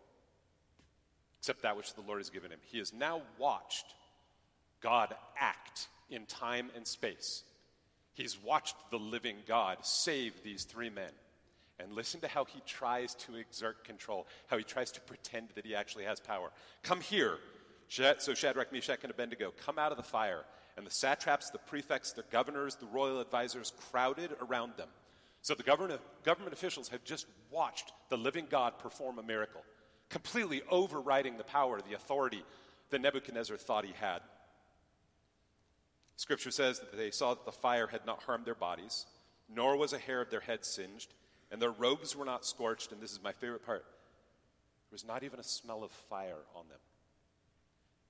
except 1.39 1.63
that 1.63 1.75
which 1.75 1.93
the 1.93 2.01
Lord 2.01 2.19
has 2.19 2.29
given 2.29 2.51
him. 2.51 2.59
He 2.71 2.77
has 2.77 2.93
now 2.93 3.21
watched 3.37 3.85
God 4.81 5.13
act 5.37 5.87
in 6.09 6.25
time 6.25 6.69
and 6.75 6.87
space. 6.87 7.43
He's 8.13 8.41
watched 8.41 8.75
the 8.91 8.99
living 8.99 9.37
God 9.45 9.79
save 9.81 10.41
these 10.43 10.63
three 10.63 10.89
men. 10.89 11.11
And 11.79 11.91
listen 11.93 12.21
to 12.21 12.27
how 12.27 12.45
he 12.45 12.61
tries 12.65 13.15
to 13.15 13.35
exert 13.35 13.83
control, 13.83 14.27
how 14.47 14.57
he 14.57 14.63
tries 14.63 14.91
to 14.91 15.01
pretend 15.01 15.49
that 15.55 15.65
he 15.65 15.75
actually 15.75 16.05
has 16.05 16.19
power. 16.19 16.49
Come 16.83 17.01
here. 17.01 17.39
So 17.89 18.33
Shadrach, 18.33 18.71
Meshach, 18.71 18.99
and 19.01 19.11
Abednego 19.11 19.53
come 19.65 19.77
out 19.77 19.91
of 19.91 19.97
the 19.97 20.03
fire, 20.03 20.45
and 20.77 20.85
the 20.85 20.91
satraps, 20.91 21.49
the 21.49 21.57
prefects, 21.57 22.13
the 22.13 22.23
governors, 22.31 22.75
the 22.75 22.85
royal 22.85 23.19
advisors 23.19 23.73
crowded 23.91 24.31
around 24.41 24.73
them. 24.77 24.87
So 25.43 25.53
the 25.53 25.63
government, 25.63 26.01
government 26.23 26.53
officials 26.53 26.87
had 26.87 27.03
just 27.05 27.27
watched 27.51 27.91
the 28.09 28.17
living 28.17 28.47
God 28.49 28.79
perform 28.79 29.19
a 29.19 29.23
miracle 29.23 29.61
completely 30.09 30.61
overriding 30.69 31.37
the 31.37 31.43
power, 31.43 31.81
the 31.81 31.95
authority 31.95 32.43
that 32.91 33.01
Nebuchadnezzar 33.01 33.57
thought 33.57 33.83
he 33.83 33.93
had. 33.99 34.21
Scripture 36.15 36.51
says 36.51 36.79
that 36.79 36.95
they 36.95 37.11
saw 37.11 37.33
that 37.33 37.45
the 37.45 37.51
fire 37.51 37.87
had 37.87 38.05
not 38.05 38.21
harmed 38.23 38.45
their 38.45 38.55
bodies, 38.55 39.05
nor 39.53 39.75
was 39.75 39.91
a 39.91 39.97
hair 39.97 40.21
of 40.21 40.29
their 40.29 40.39
head 40.39 40.63
singed, 40.63 41.13
and 41.51 41.61
their 41.61 41.71
robes 41.71 42.15
were 42.15 42.25
not 42.25 42.45
scorched. 42.45 42.91
And 42.91 43.01
this 43.01 43.11
is 43.11 43.23
my 43.23 43.31
favorite 43.31 43.65
part 43.65 43.83
there 43.83 44.95
was 44.95 45.05
not 45.05 45.23
even 45.23 45.39
a 45.39 45.43
smell 45.43 45.83
of 45.83 45.91
fire 45.91 46.43
on 46.55 46.67
them. 46.69 46.79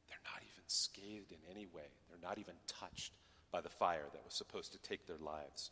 They're 0.10 0.18
not 0.25 0.44
even 0.44 0.63
scathed 0.68 1.32
in 1.32 1.40
any 1.50 1.66
way, 1.66 1.88
they're 2.10 2.30
not 2.30 2.38
even 2.38 2.56
touched 2.68 3.13
by 3.52 3.62
the 3.62 3.70
fire 3.70 4.06
that 4.12 4.25
was 4.25 4.34
supposed 4.34 4.74
to 4.74 4.80
take 4.80 5.08
their 5.08 5.18
lives. 5.18 5.72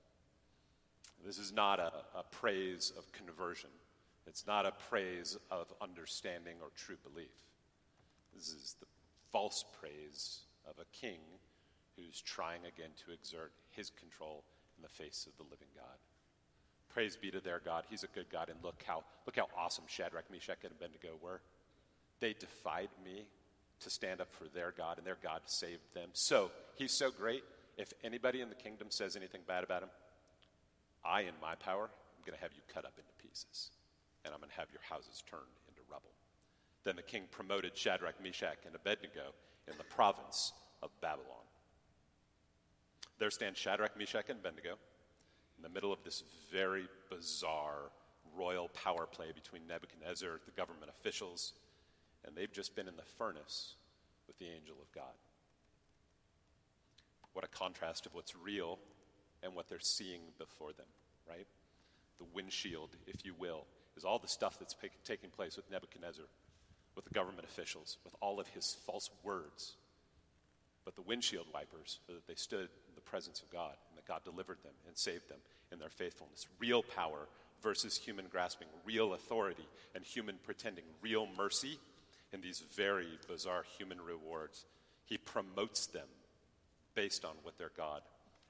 This 1.25 1.37
is 1.37 1.51
not 1.51 1.79
a, 1.79 1.91
a 2.15 2.23
praise 2.23 2.91
of 2.97 3.11
conversion. 3.11 3.69
It's 4.27 4.45
not 4.47 4.65
a 4.65 4.71
praise 4.89 5.37
of 5.49 5.73
understanding 5.81 6.55
or 6.61 6.69
true 6.75 6.97
belief. 7.03 7.31
This 8.35 8.49
is 8.49 8.75
the 8.79 8.85
false 9.31 9.65
praise 9.79 10.41
of 10.67 10.75
a 10.79 10.85
king 10.97 11.19
who's 11.95 12.21
trying 12.21 12.61
again 12.61 12.91
to 13.05 13.13
exert 13.13 13.51
his 13.71 13.89
control 13.89 14.43
in 14.77 14.83
the 14.83 14.89
face 14.89 15.27
of 15.27 15.35
the 15.37 15.43
living 15.43 15.67
God. 15.75 15.97
Praise 16.93 17.15
be 17.15 17.31
to 17.31 17.39
their 17.39 17.61
God. 17.63 17.85
He's 17.89 18.03
a 18.03 18.07
good 18.07 18.29
God. 18.29 18.49
And 18.49 18.57
look 18.63 18.83
how, 18.85 19.03
look 19.25 19.37
how 19.37 19.47
awesome 19.57 19.85
Shadrach, 19.87 20.29
Meshach, 20.31 20.57
and 20.63 20.71
Abednego 20.71 21.09
were. 21.21 21.41
They 22.19 22.33
defied 22.33 22.89
me 23.03 23.25
to 23.79 23.89
stand 23.89 24.21
up 24.21 24.31
for 24.31 24.45
their 24.53 24.73
God, 24.77 24.97
and 24.97 25.07
their 25.07 25.17
God 25.23 25.41
saved 25.45 25.93
them. 25.93 26.09
So, 26.13 26.51
he's 26.75 26.91
so 26.91 27.09
great. 27.09 27.43
If 27.77 27.93
anybody 28.03 28.41
in 28.41 28.49
the 28.49 28.55
kingdom 28.55 28.87
says 28.91 29.15
anything 29.15 29.41
bad 29.47 29.63
about 29.63 29.83
him, 29.83 29.89
I, 31.03 31.21
in 31.21 31.33
my 31.41 31.55
power, 31.55 31.85
am 31.85 32.23
going 32.25 32.37
to 32.37 32.41
have 32.41 32.53
you 32.53 32.61
cut 32.73 32.85
up 32.85 32.93
into 32.97 33.11
pieces, 33.27 33.71
and 34.23 34.33
I'm 34.33 34.39
going 34.39 34.51
to 34.51 34.59
have 34.59 34.71
your 34.71 34.81
houses 34.87 35.23
turned 35.29 35.55
into 35.67 35.81
rubble. 35.89 36.11
Then 36.83 36.95
the 36.95 37.01
king 37.01 37.23
promoted 37.31 37.77
Shadrach, 37.77 38.21
Meshach, 38.21 38.57
and 38.65 38.75
Abednego 38.75 39.33
in 39.67 39.77
the 39.77 39.83
province 39.83 40.53
of 40.81 40.89
Babylon. 41.01 41.45
There 43.19 43.31
stand 43.31 43.55
Shadrach, 43.55 43.97
Meshach, 43.97 44.29
and 44.29 44.39
Abednego 44.39 44.77
in 45.57 45.63
the 45.63 45.69
middle 45.69 45.93
of 45.93 46.03
this 46.03 46.23
very 46.51 46.87
bizarre 47.09 47.91
royal 48.35 48.69
power 48.69 49.05
play 49.05 49.31
between 49.31 49.67
Nebuchadnezzar, 49.67 50.39
the 50.45 50.51
government 50.51 50.89
officials, 50.89 51.53
and 52.25 52.35
they've 52.35 52.51
just 52.51 52.75
been 52.75 52.87
in 52.87 52.95
the 52.95 53.03
furnace 53.03 53.75
with 54.27 54.37
the 54.39 54.45
angel 54.45 54.75
of 54.81 54.91
God. 54.91 55.13
What 57.33 57.45
a 57.45 57.47
contrast 57.47 58.05
of 58.05 58.13
what's 58.13 58.35
real 58.35 58.79
and 59.43 59.55
what 59.55 59.67
they're 59.67 59.79
seeing 59.79 60.21
before 60.37 60.73
them, 60.73 60.85
right? 61.27 61.47
The 62.19 62.25
windshield, 62.33 62.89
if 63.07 63.25
you 63.25 63.33
will, 63.37 63.65
is 63.97 64.05
all 64.05 64.19
the 64.19 64.27
stuff 64.27 64.59
that's 64.59 64.75
taking 65.03 65.29
place 65.29 65.55
with 65.55 65.69
Nebuchadnezzar, 65.71 66.25
with 66.95 67.05
the 67.05 67.13
government 67.13 67.47
officials, 67.47 67.97
with 68.03 68.15
all 68.21 68.39
of 68.39 68.47
his 68.49 68.77
false 68.85 69.09
words. 69.23 69.75
But 70.85 70.95
the 70.95 71.01
windshield 71.01 71.47
wipers 71.53 71.99
so 72.07 72.13
that 72.13 72.27
they 72.27 72.35
stood 72.35 72.69
in 72.89 72.95
the 72.95 73.01
presence 73.01 73.41
of 73.41 73.51
God 73.51 73.75
and 73.89 73.97
that 73.97 74.07
God 74.07 74.23
delivered 74.23 74.57
them 74.63 74.73
and 74.87 74.97
saved 74.97 75.29
them 75.29 75.39
in 75.71 75.79
their 75.79 75.89
faithfulness. 75.89 76.47
Real 76.59 76.83
power 76.83 77.27
versus 77.61 77.97
human 77.97 78.25
grasping, 78.31 78.67
real 78.85 79.13
authority 79.13 79.67
and 79.93 80.03
human 80.03 80.37
pretending, 80.43 80.83
real 81.01 81.27
mercy 81.37 81.77
and 82.33 82.41
these 82.41 82.63
very 82.75 83.07
bizarre 83.27 83.63
human 83.77 83.99
rewards. 84.01 84.65
He 85.05 85.17
promotes 85.17 85.87
them 85.87 86.07
based 86.95 87.25
on 87.25 87.33
what 87.43 87.57
their 87.57 87.71
God 87.75 88.01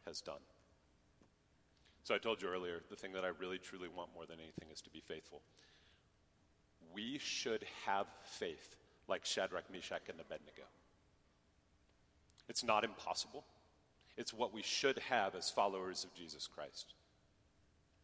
has 0.05 0.21
done. 0.21 0.41
So 2.03 2.15
I 2.15 2.17
told 2.17 2.41
you 2.41 2.47
earlier, 2.47 2.81
the 2.89 2.95
thing 2.95 3.11
that 3.13 3.23
I 3.23 3.29
really 3.39 3.57
truly 3.57 3.87
want 3.87 4.09
more 4.13 4.25
than 4.25 4.39
anything 4.39 4.69
is 4.73 4.81
to 4.81 4.89
be 4.89 5.01
faithful. 5.01 5.41
We 6.93 7.19
should 7.19 7.65
have 7.85 8.07
faith 8.23 8.75
like 9.07 9.25
Shadrach, 9.25 9.71
Meshach, 9.71 10.01
and 10.09 10.19
Abednego. 10.19 10.63
It's 12.49 12.63
not 12.63 12.83
impossible. 12.83 13.45
It's 14.17 14.33
what 14.33 14.53
we 14.53 14.61
should 14.61 14.99
have 15.09 15.35
as 15.35 15.49
followers 15.49 16.03
of 16.03 16.13
Jesus 16.13 16.47
Christ. 16.47 16.93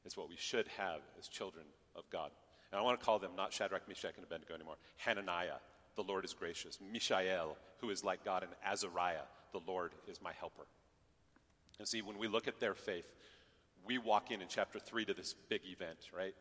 It's 0.05 0.15
what 0.15 0.29
we 0.29 0.37
should 0.37 0.67
have 0.77 1.01
as 1.19 1.27
children 1.27 1.65
of 1.95 2.09
God. 2.09 2.31
And 2.71 2.79
I 2.79 2.83
want 2.83 2.99
to 2.99 3.05
call 3.05 3.19
them 3.19 3.31
not 3.35 3.51
Shadrach, 3.51 3.87
Meshach, 3.87 4.15
and 4.15 4.25
Abednego 4.25 4.53
anymore. 4.53 4.75
Hananiah, 4.97 5.59
the 5.95 6.03
Lord 6.03 6.23
is 6.23 6.33
gracious. 6.33 6.79
Mishael, 6.91 7.57
who 7.79 7.89
is 7.89 8.03
like 8.03 8.23
God. 8.23 8.43
And 8.43 8.51
Azariah, 8.65 9.25
the 9.51 9.61
Lord 9.67 9.91
is 10.07 10.21
my 10.21 10.31
helper. 10.33 10.67
And 11.79 11.87
see, 11.87 12.01
when 12.01 12.17
we 12.17 12.27
look 12.27 12.47
at 12.47 12.59
their 12.59 12.73
faith, 12.73 13.07
we 13.85 13.97
walk 13.97 14.31
in 14.31 14.41
in 14.41 14.47
chapter 14.49 14.79
3 14.79 15.05
to 15.05 15.13
this 15.13 15.35
big 15.49 15.61
event, 15.65 15.97
right? 16.15 16.35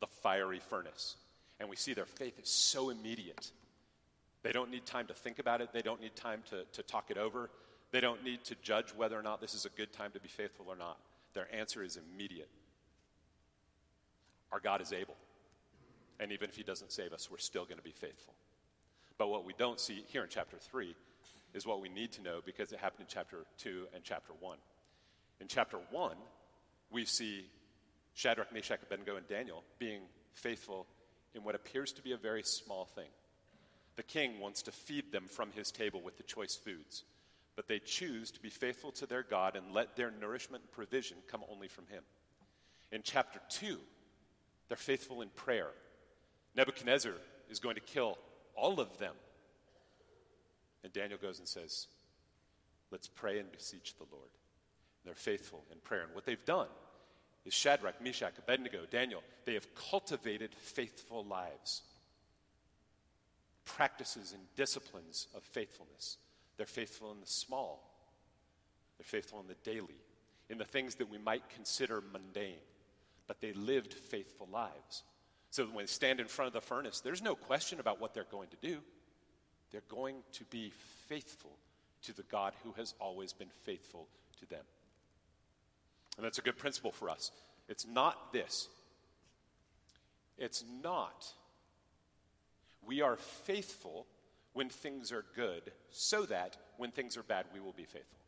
The 0.00 0.06
fiery 0.06 0.60
furnace. 0.60 1.16
And 1.58 1.68
we 1.68 1.76
see 1.76 1.94
their 1.94 2.06
faith 2.06 2.38
is 2.38 2.48
so 2.48 2.90
immediate. 2.90 3.50
They 4.42 4.52
don't 4.52 4.70
need 4.70 4.86
time 4.86 5.06
to 5.06 5.14
think 5.14 5.38
about 5.38 5.60
it, 5.60 5.70
they 5.72 5.82
don't 5.82 6.00
need 6.00 6.14
time 6.14 6.42
to, 6.50 6.64
to 6.72 6.82
talk 6.82 7.10
it 7.10 7.18
over, 7.18 7.50
they 7.92 8.00
don't 8.00 8.22
need 8.24 8.44
to 8.44 8.54
judge 8.62 8.90
whether 8.96 9.18
or 9.18 9.22
not 9.22 9.40
this 9.40 9.54
is 9.54 9.64
a 9.64 9.70
good 9.70 9.92
time 9.92 10.12
to 10.12 10.20
be 10.20 10.28
faithful 10.28 10.66
or 10.68 10.76
not. 10.76 10.98
Their 11.34 11.52
answer 11.54 11.82
is 11.82 11.98
immediate. 12.14 12.48
Our 14.52 14.60
God 14.60 14.80
is 14.80 14.92
able. 14.92 15.16
And 16.20 16.32
even 16.32 16.48
if 16.48 16.56
He 16.56 16.62
doesn't 16.62 16.92
save 16.92 17.12
us, 17.12 17.30
we're 17.30 17.38
still 17.38 17.64
going 17.64 17.78
to 17.78 17.84
be 17.84 17.92
faithful. 17.92 18.34
But 19.18 19.28
what 19.28 19.44
we 19.44 19.54
don't 19.56 19.80
see 19.80 20.04
here 20.08 20.22
in 20.22 20.28
chapter 20.28 20.56
3 20.58 20.94
is 21.54 21.66
what 21.66 21.80
we 21.80 21.88
need 21.88 22.12
to 22.12 22.22
know 22.22 22.40
because 22.44 22.72
it 22.72 22.78
happened 22.78 23.02
in 23.02 23.06
chapter 23.08 23.38
2 23.58 23.88
and 23.94 24.04
chapter 24.04 24.32
1 24.40 24.58
In 25.40 25.48
chapter 25.48 25.78
1, 25.90 26.16
we 26.90 27.04
see 27.04 27.46
Shadrach, 28.14 28.52
Meshach, 28.52 28.80
Abednego, 28.82 29.16
and 29.16 29.28
Daniel 29.28 29.62
being 29.78 30.02
faithful 30.32 30.86
in 31.34 31.44
what 31.44 31.54
appears 31.54 31.92
to 31.92 32.02
be 32.02 32.12
a 32.12 32.16
very 32.16 32.42
small 32.42 32.84
thing. 32.84 33.08
The 33.96 34.02
king 34.02 34.40
wants 34.40 34.62
to 34.62 34.72
feed 34.72 35.12
them 35.12 35.24
from 35.26 35.52
his 35.52 35.70
table 35.70 36.00
with 36.02 36.16
the 36.16 36.22
choice 36.22 36.54
foods, 36.54 37.04
but 37.56 37.68
they 37.68 37.78
choose 37.78 38.30
to 38.32 38.40
be 38.40 38.50
faithful 38.50 38.92
to 38.92 39.06
their 39.06 39.22
God 39.22 39.56
and 39.56 39.72
let 39.72 39.96
their 39.96 40.10
nourishment 40.10 40.64
and 40.64 40.72
provision 40.72 41.18
come 41.30 41.42
only 41.50 41.68
from 41.68 41.86
him. 41.86 42.02
In 42.92 43.02
chapter 43.02 43.40
2, 43.48 43.78
they're 44.68 44.76
faithful 44.76 45.22
in 45.22 45.28
prayer. 45.30 45.68
Nebuchadnezzar 46.54 47.14
is 47.50 47.58
going 47.58 47.74
to 47.74 47.80
kill 47.80 48.18
all 48.54 48.80
of 48.80 48.98
them. 48.98 49.14
And 50.84 50.92
Daniel 50.92 51.18
goes 51.20 51.38
and 51.38 51.48
says, 51.48 51.86
Let's 52.90 53.08
pray 53.08 53.38
and 53.38 53.50
beseech 53.50 53.96
the 53.96 54.06
Lord. 54.12 54.30
They're 55.06 55.14
faithful 55.14 55.64
in 55.72 55.78
prayer. 55.78 56.02
And 56.02 56.14
what 56.14 56.26
they've 56.26 56.44
done 56.44 56.66
is 57.44 57.54
Shadrach, 57.54 58.02
Meshach, 58.02 58.34
Abednego, 58.38 58.80
Daniel, 58.90 59.22
they 59.44 59.54
have 59.54 59.72
cultivated 59.74 60.52
faithful 60.54 61.24
lives, 61.24 61.82
practices 63.64 64.32
and 64.32 64.42
disciplines 64.56 65.28
of 65.34 65.44
faithfulness. 65.44 66.18
They're 66.56 66.66
faithful 66.66 67.12
in 67.12 67.20
the 67.20 67.26
small, 67.26 67.88
they're 68.98 69.04
faithful 69.04 69.40
in 69.40 69.46
the 69.46 69.54
daily, 69.62 70.00
in 70.50 70.58
the 70.58 70.64
things 70.64 70.96
that 70.96 71.08
we 71.08 71.18
might 71.18 71.48
consider 71.50 72.02
mundane, 72.12 72.54
but 73.28 73.40
they 73.40 73.52
lived 73.52 73.94
faithful 73.94 74.48
lives. 74.52 75.04
So 75.50 75.66
when 75.66 75.84
they 75.84 75.86
stand 75.86 76.18
in 76.18 76.26
front 76.26 76.48
of 76.48 76.52
the 76.52 76.66
furnace, 76.66 77.00
there's 77.00 77.22
no 77.22 77.36
question 77.36 77.78
about 77.78 78.00
what 78.00 78.12
they're 78.12 78.24
going 78.24 78.48
to 78.48 78.56
do. 78.60 78.78
They're 79.70 79.82
going 79.88 80.16
to 80.32 80.44
be 80.44 80.72
faithful 81.08 81.52
to 82.02 82.12
the 82.12 82.24
God 82.24 82.54
who 82.64 82.72
has 82.72 82.94
always 82.98 83.32
been 83.32 83.50
faithful 83.64 84.08
to 84.40 84.46
them. 84.46 84.64
And 86.16 86.24
that's 86.24 86.38
a 86.38 86.42
good 86.42 86.56
principle 86.56 86.92
for 86.92 87.10
us. 87.10 87.30
It's 87.68 87.86
not 87.86 88.32
this. 88.32 88.68
It's 90.38 90.64
not. 90.82 91.26
We 92.86 93.02
are 93.02 93.16
faithful 93.16 94.06
when 94.52 94.68
things 94.70 95.12
are 95.12 95.24
good, 95.34 95.62
so 95.90 96.24
that 96.26 96.56
when 96.78 96.90
things 96.90 97.16
are 97.16 97.22
bad, 97.22 97.44
we 97.52 97.60
will 97.60 97.74
be 97.74 97.84
faithful. 97.84 98.18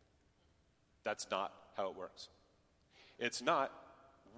That's 1.04 1.30
not 1.30 1.54
how 1.76 1.88
it 1.88 1.96
works. 1.96 2.28
It's 3.18 3.40
not, 3.40 3.72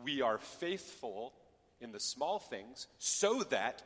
we 0.04 0.22
are 0.22 0.38
faithful 0.38 1.32
in 1.80 1.90
the 1.90 1.98
small 1.98 2.38
things, 2.38 2.86
so 2.98 3.42
that 3.44 3.82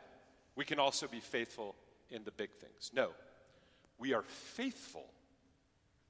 we 0.55 0.64
can 0.64 0.79
also 0.79 1.07
be 1.07 1.20
faithful 1.20 1.77
in 2.11 2.24
the 2.24 2.31
big 2.31 2.50
things. 2.50 2.90
No, 2.94 3.11
we 3.98 4.12
are 4.12 4.22
faithful 4.22 5.07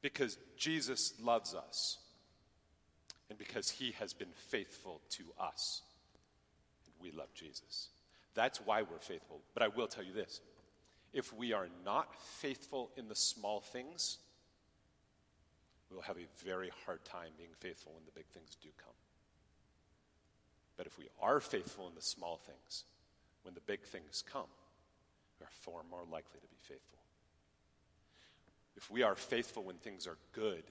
because 0.02 0.36
Jesus 0.56 1.14
loves 1.22 1.54
us 1.54 1.98
and 3.34 3.38
because 3.38 3.68
he 3.68 3.90
has 3.98 4.12
been 4.12 4.32
faithful 4.48 5.00
to 5.10 5.24
us. 5.40 5.82
And 6.86 6.94
we 7.02 7.16
love 7.16 7.34
Jesus. 7.34 7.88
That's 8.34 8.60
why 8.60 8.82
we're 8.82 9.00
faithful. 9.00 9.40
But 9.54 9.64
I 9.64 9.68
will 9.68 9.88
tell 9.88 10.04
you 10.04 10.12
this 10.12 10.40
if 11.12 11.32
we 11.32 11.52
are 11.52 11.68
not 11.84 12.14
faithful 12.20 12.90
in 12.96 13.08
the 13.08 13.14
small 13.16 13.60
things, 13.60 14.18
we'll 15.90 16.02
have 16.02 16.16
a 16.16 16.44
very 16.44 16.70
hard 16.86 17.04
time 17.04 17.30
being 17.36 17.50
faithful 17.58 17.92
when 17.94 18.04
the 18.04 18.12
big 18.12 18.26
things 18.26 18.56
do 18.62 18.68
come. 18.82 18.94
But 20.76 20.86
if 20.86 20.98
we 20.98 21.08
are 21.20 21.40
faithful 21.40 21.88
in 21.88 21.94
the 21.94 22.02
small 22.02 22.36
things, 22.36 22.84
when 23.42 23.54
the 23.54 23.60
big 23.60 23.82
things 23.82 24.22
come, 24.30 24.50
we 25.40 25.46
are 25.46 25.50
far 25.50 25.82
more 25.90 26.02
likely 26.02 26.40
to 26.40 26.46
be 26.46 26.56
faithful. 26.60 26.98
If 28.76 28.90
we 28.90 29.02
are 29.02 29.14
faithful 29.14 29.64
when 29.64 29.76
things 29.76 30.06
are 30.06 30.18
good, 30.32 30.64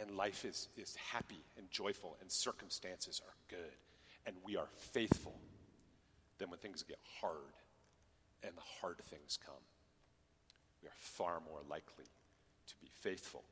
and 0.00 0.16
life 0.16 0.44
is, 0.44 0.68
is 0.76 0.96
happy 0.96 1.42
and 1.56 1.70
joyful 1.70 2.16
and 2.20 2.30
circumstances 2.30 3.20
are 3.26 3.34
good 3.48 3.76
and 4.26 4.36
we 4.44 4.56
are 4.56 4.68
faithful, 4.92 5.34
then 6.38 6.50
when 6.50 6.58
things 6.58 6.82
get 6.82 6.98
hard 7.20 7.54
and 8.42 8.52
the 8.56 8.62
hard 8.80 8.98
things 8.98 9.38
come, 9.44 9.54
we 10.82 10.88
are 10.88 10.98
far 10.98 11.40
more 11.48 11.60
likely 11.68 12.04
to 12.66 12.74
be 12.80 12.88
faithful. 13.00 13.42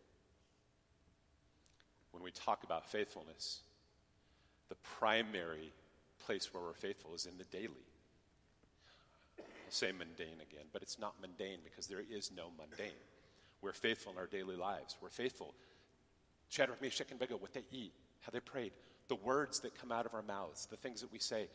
When 2.13 2.23
we 2.23 2.31
talk 2.31 2.63
about 2.63 2.91
faithfulness, 2.91 3.61
the 4.69 4.77
primary 4.99 5.73
place 6.25 6.53
where 6.53 6.63
we're 6.63 6.75
faithful 6.75 7.15
is 7.15 7.27
in 7.27 7.39
the 7.39 7.45
daily. 7.45 7.87
I'll 9.39 9.45
say 9.71 9.93
mundane 9.93 10.41
again, 10.41 10.67
but 10.73 10.83
it's 10.83 10.99
not 10.99 11.15
mundane 11.21 11.59
because 11.65 11.87
there 11.87 12.03
is 12.11 12.31
no 12.37 12.51
mundane. 12.59 12.93
We're 13.63 13.73
faithful 13.73 14.13
in 14.13 14.19
our 14.19 14.27
daily 14.27 14.57
lives. 14.57 14.97
We're 15.01 15.09
faithful 15.09 15.55
Shadrach, 16.49 16.81
Meshach, 16.81 17.11
and 17.11 17.21
Abednego, 17.21 17.41
what 17.41 17.53
they 17.53 17.65
eat, 17.73 17.93
how 18.21 18.31
they 18.31 18.41
prayed, 18.41 18.73
the 19.09 19.17
words 19.17 19.61
that 19.61 19.79
come 19.79 19.93
out 19.93 20.07
of 20.07 20.15
our 20.15 20.23
mouths, 20.23 20.67
the 20.67 20.77
things 20.77 21.01
that 21.01 21.13
we 21.13 21.19
say, 21.19 21.49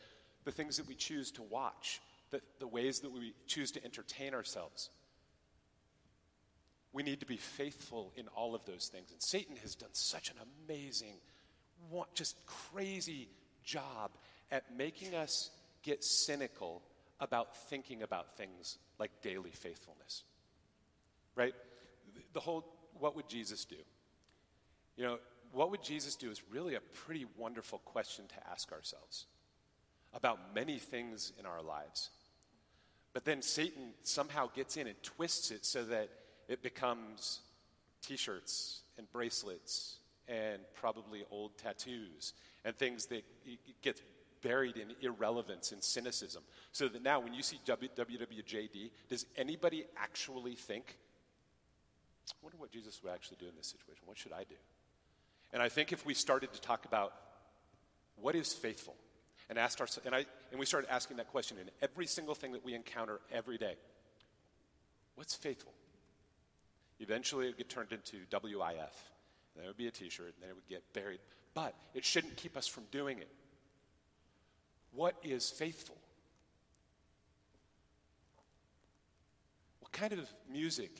the 0.44 0.52
things 0.52 0.76
that 0.76 0.88
we 0.88 0.94
choose 0.94 1.30
to 1.32 1.42
watch, 1.42 2.00
the, 2.30 2.40
the 2.58 2.66
ways 2.66 3.00
that 3.00 3.12
we 3.12 3.34
choose 3.46 3.70
to 3.72 3.84
entertain 3.84 4.34
ourselves. 4.34 4.90
We 6.92 7.02
need 7.02 7.20
to 7.20 7.26
be 7.26 7.36
faithful 7.36 8.12
in 8.16 8.28
all 8.28 8.54
of 8.54 8.64
those 8.66 8.88
things. 8.88 9.10
And 9.12 9.22
Satan 9.22 9.56
has 9.56 9.74
done 9.74 9.92
such 9.92 10.30
an 10.30 10.36
amazing, 10.68 11.14
just 12.14 12.36
crazy 12.46 13.28
job 13.64 14.10
at 14.50 14.76
making 14.76 15.14
us 15.14 15.50
get 15.82 16.04
cynical 16.04 16.82
about 17.18 17.56
thinking 17.68 18.02
about 18.02 18.36
things 18.36 18.78
like 18.98 19.10
daily 19.22 19.50
faithfulness. 19.50 20.24
Right? 21.34 21.54
The 22.34 22.40
whole, 22.40 22.66
what 22.98 23.16
would 23.16 23.28
Jesus 23.28 23.64
do? 23.64 23.76
You 24.96 25.04
know, 25.04 25.18
what 25.52 25.70
would 25.70 25.82
Jesus 25.82 26.16
do 26.16 26.30
is 26.30 26.42
really 26.50 26.74
a 26.74 26.80
pretty 26.80 27.26
wonderful 27.36 27.78
question 27.78 28.26
to 28.28 28.50
ask 28.50 28.72
ourselves 28.72 29.26
about 30.14 30.54
many 30.54 30.78
things 30.78 31.32
in 31.38 31.46
our 31.46 31.62
lives. 31.62 32.10
But 33.12 33.24
then 33.24 33.42
Satan 33.42 33.92
somehow 34.02 34.48
gets 34.54 34.76
in 34.76 34.86
and 34.86 35.02
twists 35.02 35.50
it 35.50 35.64
so 35.64 35.84
that 35.84 36.08
it 36.48 36.62
becomes 36.62 37.40
t 38.02 38.16
shirts 38.16 38.82
and 38.98 39.10
bracelets 39.12 39.96
and 40.28 40.60
probably 40.74 41.24
old 41.30 41.56
tattoos 41.58 42.32
and 42.64 42.76
things 42.76 43.06
that 43.06 43.24
get 43.82 44.00
buried 44.42 44.76
in 44.76 44.94
irrelevance 45.00 45.72
and 45.72 45.82
cynicism. 45.82 46.42
So 46.72 46.88
that 46.88 47.02
now 47.02 47.20
when 47.20 47.34
you 47.34 47.42
see 47.42 47.60
WWJD, 47.66 48.90
does 49.08 49.26
anybody 49.36 49.84
actually 49.96 50.54
think, 50.54 50.98
I 52.30 52.34
wonder 52.42 52.56
what 52.58 52.70
Jesus 52.70 53.02
would 53.02 53.12
actually 53.12 53.38
do 53.40 53.46
in 53.46 53.56
this 53.56 53.66
situation? 53.66 54.02
What 54.06 54.18
should 54.18 54.32
I 54.32 54.44
do? 54.44 54.56
And 55.52 55.62
I 55.62 55.68
think 55.68 55.92
if 55.92 56.06
we 56.06 56.14
started 56.14 56.52
to 56.52 56.60
talk 56.60 56.84
about 56.84 57.12
what 58.16 58.34
is 58.34 58.52
faithful, 58.52 58.94
and 59.52 59.58
asked 59.58 59.82
our, 59.82 59.88
and, 60.06 60.14
I, 60.14 60.24
and 60.50 60.58
we 60.58 60.64
started 60.64 60.90
asking 60.90 61.18
that 61.18 61.28
question 61.28 61.58
in 61.58 61.68
every 61.82 62.06
single 62.06 62.34
thing 62.34 62.52
that 62.52 62.64
we 62.64 62.74
encounter 62.74 63.20
every 63.30 63.58
day. 63.58 63.74
What's 65.14 65.34
faithful? 65.34 65.74
Eventually, 67.00 67.44
it 67.44 67.48
would 67.48 67.58
get 67.58 67.68
turned 67.68 67.92
into 67.92 68.16
WIF. 68.30 68.96
Then 69.54 69.64
it 69.64 69.66
would 69.66 69.76
be 69.76 69.88
a 69.88 69.90
T-shirt, 69.90 70.32
and 70.34 70.36
then 70.40 70.48
it 70.48 70.54
would 70.54 70.68
get 70.68 70.82
buried. 70.94 71.18
But 71.52 71.74
it 71.94 72.02
shouldn't 72.02 72.36
keep 72.36 72.56
us 72.56 72.66
from 72.66 72.84
doing 72.90 73.18
it. 73.18 73.28
What 74.94 75.16
is 75.22 75.50
faithful? 75.50 75.96
What 79.80 79.92
kind 79.92 80.14
of 80.14 80.32
music 80.50 80.92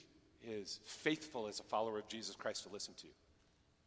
is 0.47 0.81
faithful 0.85 1.47
as 1.47 1.59
a 1.59 1.63
follower 1.63 1.99
of 1.99 2.09
Jesus 2.09 2.37
Christ 2.37 2.65
to 2.65 2.69
listen 2.71 2.93
to? 3.01 3.07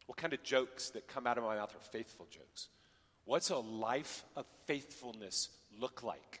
What 0.06 0.16
kind 0.16 0.32
of 0.32 0.42
jokes 0.42 0.90
that 0.90 1.08
come 1.08 1.26
out 1.26 1.38
of 1.38 1.44
my 1.44 1.56
mouth 1.56 1.74
are 1.74 1.90
faithful 1.90 2.26
jokes? 2.30 2.68
What's 3.24 3.50
a 3.50 3.56
life 3.56 4.24
of 4.36 4.46
faithfulness 4.66 5.48
look 5.78 6.02
like 6.02 6.40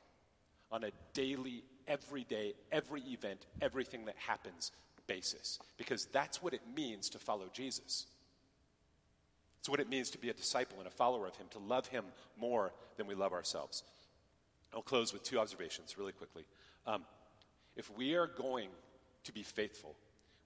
on 0.70 0.84
a 0.84 0.90
daily, 1.14 1.64
everyday, 1.88 2.54
every 2.70 3.02
event, 3.02 3.44
everything 3.60 4.04
that 4.06 4.16
happens 4.16 4.70
basis? 5.08 5.58
Because 5.76 6.06
that's 6.06 6.42
what 6.42 6.54
it 6.54 6.62
means 6.74 7.10
to 7.10 7.18
follow 7.18 7.46
Jesus. 7.52 8.06
It's 9.58 9.68
what 9.68 9.80
it 9.80 9.88
means 9.88 10.10
to 10.10 10.18
be 10.18 10.30
a 10.30 10.32
disciple 10.32 10.78
and 10.78 10.86
a 10.86 10.92
follower 10.92 11.26
of 11.26 11.34
Him, 11.34 11.46
to 11.50 11.58
love 11.58 11.88
Him 11.88 12.04
more 12.38 12.72
than 12.96 13.08
we 13.08 13.16
love 13.16 13.32
ourselves. 13.32 13.82
I'll 14.72 14.82
close 14.82 15.12
with 15.12 15.24
two 15.24 15.40
observations 15.40 15.98
really 15.98 16.12
quickly. 16.12 16.44
Um, 16.86 17.02
if 17.74 17.90
we 17.96 18.14
are 18.14 18.28
going 18.28 18.68
to 19.24 19.32
be 19.32 19.42
faithful, 19.42 19.96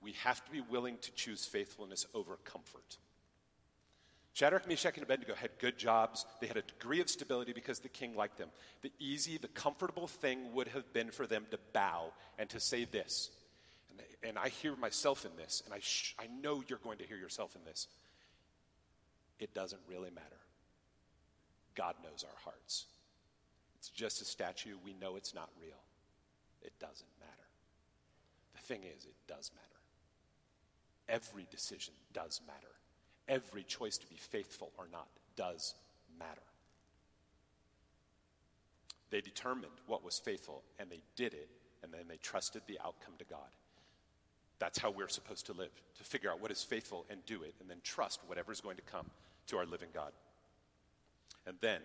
we 0.01 0.13
have 0.13 0.43
to 0.47 0.51
be 0.51 0.63
willing 0.63 0.97
to 1.03 1.13
choose 1.13 1.45
faithfulness 1.45 2.07
over 2.15 2.39
comfort. 2.45 2.97
Shadrach, 4.41 4.67
Meshach, 4.67 4.95
and 4.95 5.03
Abednego 5.03 5.35
had 5.35 5.51
good 5.59 5.77
jobs. 5.77 6.25
They 6.41 6.47
had 6.47 6.57
a 6.57 6.63
degree 6.63 7.03
of 7.03 7.11
stability 7.11 7.53
because 7.53 7.81
the 7.81 7.91
king 7.91 8.17
liked 8.17 8.39
them. 8.39 8.49
The 8.81 8.91
easy, 8.99 9.37
the 9.37 9.49
comfortable 9.49 10.07
thing 10.07 10.55
would 10.55 10.69
have 10.69 10.95
been 10.95 11.11
for 11.11 11.27
them 11.27 11.45
to 11.51 11.59
bow 11.75 12.15
and 12.39 12.49
to 12.49 12.59
say 12.59 12.87
this. 12.87 13.29
And, 13.91 14.01
and 14.31 14.39
I 14.39 14.49
hear 14.49 14.75
myself 14.77 15.27
in 15.27 15.33
this, 15.37 15.63
and 15.67 15.75
I, 15.75 15.81
sh- 15.81 16.15
I 16.19 16.27
know 16.41 16.63
you're 16.67 16.79
going 16.79 16.97
to 17.01 17.05
hear 17.05 17.19
yourself 17.19 17.55
in 17.55 17.67
this. 17.67 17.87
It 19.39 19.53
doesn't 19.53 19.83
really 19.87 20.09
matter. 20.09 20.41
God 21.75 21.97
knows 22.03 22.25
our 22.25 22.39
hearts. 22.43 22.87
It's 23.77 23.91
just 23.91 24.23
a 24.23 24.25
statue. 24.25 24.77
We 24.83 24.95
know 24.95 25.17
it's 25.17 25.35
not 25.35 25.51
real. 25.61 25.83
It 26.63 26.73
doesn't 26.81 27.11
matter. 27.21 27.49
The 28.55 28.63
thing 28.63 28.85
is, 28.85 29.05
it 29.05 29.17
does 29.29 29.51
matter. 29.55 29.67
Every 31.11 31.47
decision 31.51 31.93
does 32.15 32.41
matter 32.47 32.80
Every 33.29 33.63
choice 33.63 33.99
to 33.99 34.07
be 34.07 34.17
faithful 34.17 34.71
or 34.79 34.87
not 34.91 35.07
does 35.37 35.75
matter. 36.19 36.41
They 39.11 39.21
determined 39.21 39.73
what 39.87 40.05
was 40.05 40.19
faithful 40.19 40.63
and 40.79 40.91
they 40.91 41.01
did 41.17 41.35
it, 41.35 41.49
and 41.83 41.93
then 41.93 42.03
they 42.09 42.17
trusted 42.17 42.63
the 42.67 42.79
outcome 42.85 43.15
to 43.19 43.25
God. 43.25 43.39
That's 44.59 44.79
how 44.79 44.91
we're 44.91 45.09
supposed 45.09 45.47
to 45.47 45.53
live, 45.53 45.71
to 45.99 46.05
figure 46.05 46.31
out 46.31 46.41
what 46.41 46.51
is 46.51 46.63
faithful 46.63 47.07
and 47.09 47.25
do 47.25 47.43
it, 47.43 47.55
and 47.61 47.71
then 47.71 47.79
trust 47.83 48.21
whatever's 48.27 48.61
going 48.61 48.77
to 48.77 48.83
come 48.83 49.07
to 49.47 49.57
our 49.57 49.67
living 49.67 49.89
God. 49.95 50.13
And 51.47 51.57
then 51.61 51.81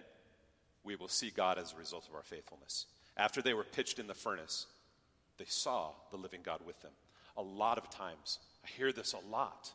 we 0.84 0.96
will 0.96 1.08
see 1.08 1.32
God 1.32 1.58
as 1.58 1.74
a 1.74 1.78
result 1.78 2.08
of 2.08 2.16
our 2.16 2.22
faithfulness. 2.22 2.86
After 3.18 3.42
they 3.42 3.54
were 3.54 3.64
pitched 3.64 3.98
in 3.98 4.08
the 4.08 4.14
furnace, 4.14 4.68
they 5.38 5.46
saw 5.48 5.92
the 6.12 6.18
living 6.18 6.42
God 6.44 6.60
with 6.66 6.82
them. 6.82 6.92
A 7.38 7.42
lot 7.42 7.78
of 7.78 7.90
times, 7.90 8.40
I 8.64 8.68
hear 8.68 8.92
this 8.92 9.14
a 9.14 9.32
lot. 9.32 9.72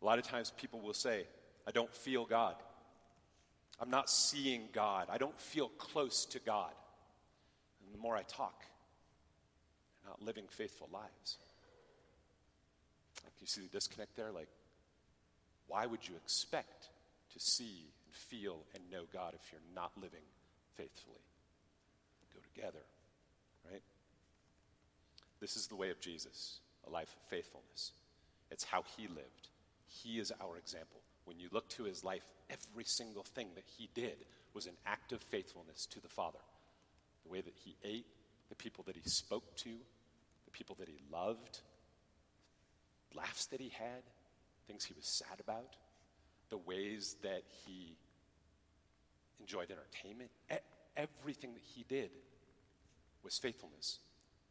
A 0.00 0.04
lot 0.04 0.18
of 0.18 0.24
times 0.24 0.52
people 0.56 0.80
will 0.80 0.94
say, 0.94 1.24
I 1.66 1.70
don't 1.70 1.94
feel 1.94 2.24
God. 2.24 2.54
I'm 3.80 3.90
not 3.90 4.10
seeing 4.10 4.68
God. 4.72 5.08
I 5.10 5.18
don't 5.18 5.38
feel 5.40 5.68
close 5.68 6.24
to 6.26 6.38
God. 6.38 6.72
And 7.84 7.94
the 7.94 7.98
more 7.98 8.16
I 8.16 8.22
talk, 8.22 8.64
they're 10.02 10.10
not 10.10 10.22
living 10.22 10.44
faithful 10.48 10.88
lives. 10.92 11.38
Like 13.24 13.32
you 13.40 13.46
see 13.46 13.62
the 13.62 13.68
disconnect 13.68 14.16
there? 14.16 14.30
Like, 14.30 14.48
why 15.66 15.86
would 15.86 16.06
you 16.08 16.14
expect 16.16 16.88
to 17.32 17.40
see 17.40 17.86
and 18.06 18.14
feel 18.14 18.58
and 18.74 18.82
know 18.90 19.04
God 19.12 19.34
if 19.34 19.52
you're 19.52 19.60
not 19.74 19.92
living 19.96 20.24
faithfully? 20.76 21.22
Go 22.34 22.40
together, 22.54 22.84
right? 23.70 23.82
This 25.40 25.56
is 25.56 25.68
the 25.68 25.76
way 25.76 25.90
of 25.90 26.00
Jesus, 26.00 26.58
a 26.86 26.90
life 26.90 27.14
of 27.14 27.28
faithfulness. 27.28 27.92
It's 28.50 28.64
how 28.64 28.84
he 28.96 29.06
lived. 29.06 29.49
He 29.90 30.18
is 30.18 30.32
our 30.40 30.56
example. 30.56 31.00
When 31.24 31.38
you 31.38 31.48
look 31.50 31.68
to 31.70 31.84
his 31.84 32.04
life, 32.04 32.22
every 32.48 32.84
single 32.84 33.24
thing 33.24 33.48
that 33.56 33.64
he 33.76 33.88
did 33.94 34.24
was 34.54 34.66
an 34.66 34.76
act 34.86 35.12
of 35.12 35.20
faithfulness 35.22 35.86
to 35.86 36.00
the 36.00 36.08
Father. 36.08 36.38
The 37.24 37.30
way 37.30 37.40
that 37.40 37.54
he 37.64 37.76
ate, 37.84 38.06
the 38.48 38.54
people 38.54 38.84
that 38.84 38.96
he 38.96 39.08
spoke 39.08 39.56
to, 39.56 39.70
the 40.44 40.50
people 40.52 40.76
that 40.78 40.88
he 40.88 40.98
loved, 41.12 41.60
laughs 43.14 43.46
that 43.46 43.60
he 43.60 43.68
had, 43.68 44.02
things 44.66 44.84
he 44.84 44.94
was 44.94 45.06
sad 45.06 45.40
about, 45.40 45.76
the 46.48 46.58
ways 46.58 47.16
that 47.22 47.42
he 47.66 47.96
enjoyed 49.40 49.70
entertainment. 49.70 50.30
everything 50.96 51.54
that 51.54 51.62
he 51.74 51.84
did 51.88 52.10
was 53.22 53.38
faithfulness. 53.38 53.98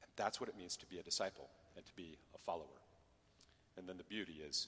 And 0.01 0.09
that's 0.15 0.39
what 0.39 0.49
it 0.49 0.57
means 0.57 0.77
to 0.77 0.85
be 0.85 0.97
a 0.97 1.03
disciple 1.03 1.49
and 1.75 1.85
to 1.85 1.93
be 1.95 2.17
a 2.33 2.37
follower. 2.37 2.81
And 3.77 3.87
then 3.87 3.97
the 3.97 4.03
beauty 4.03 4.41
is 4.47 4.67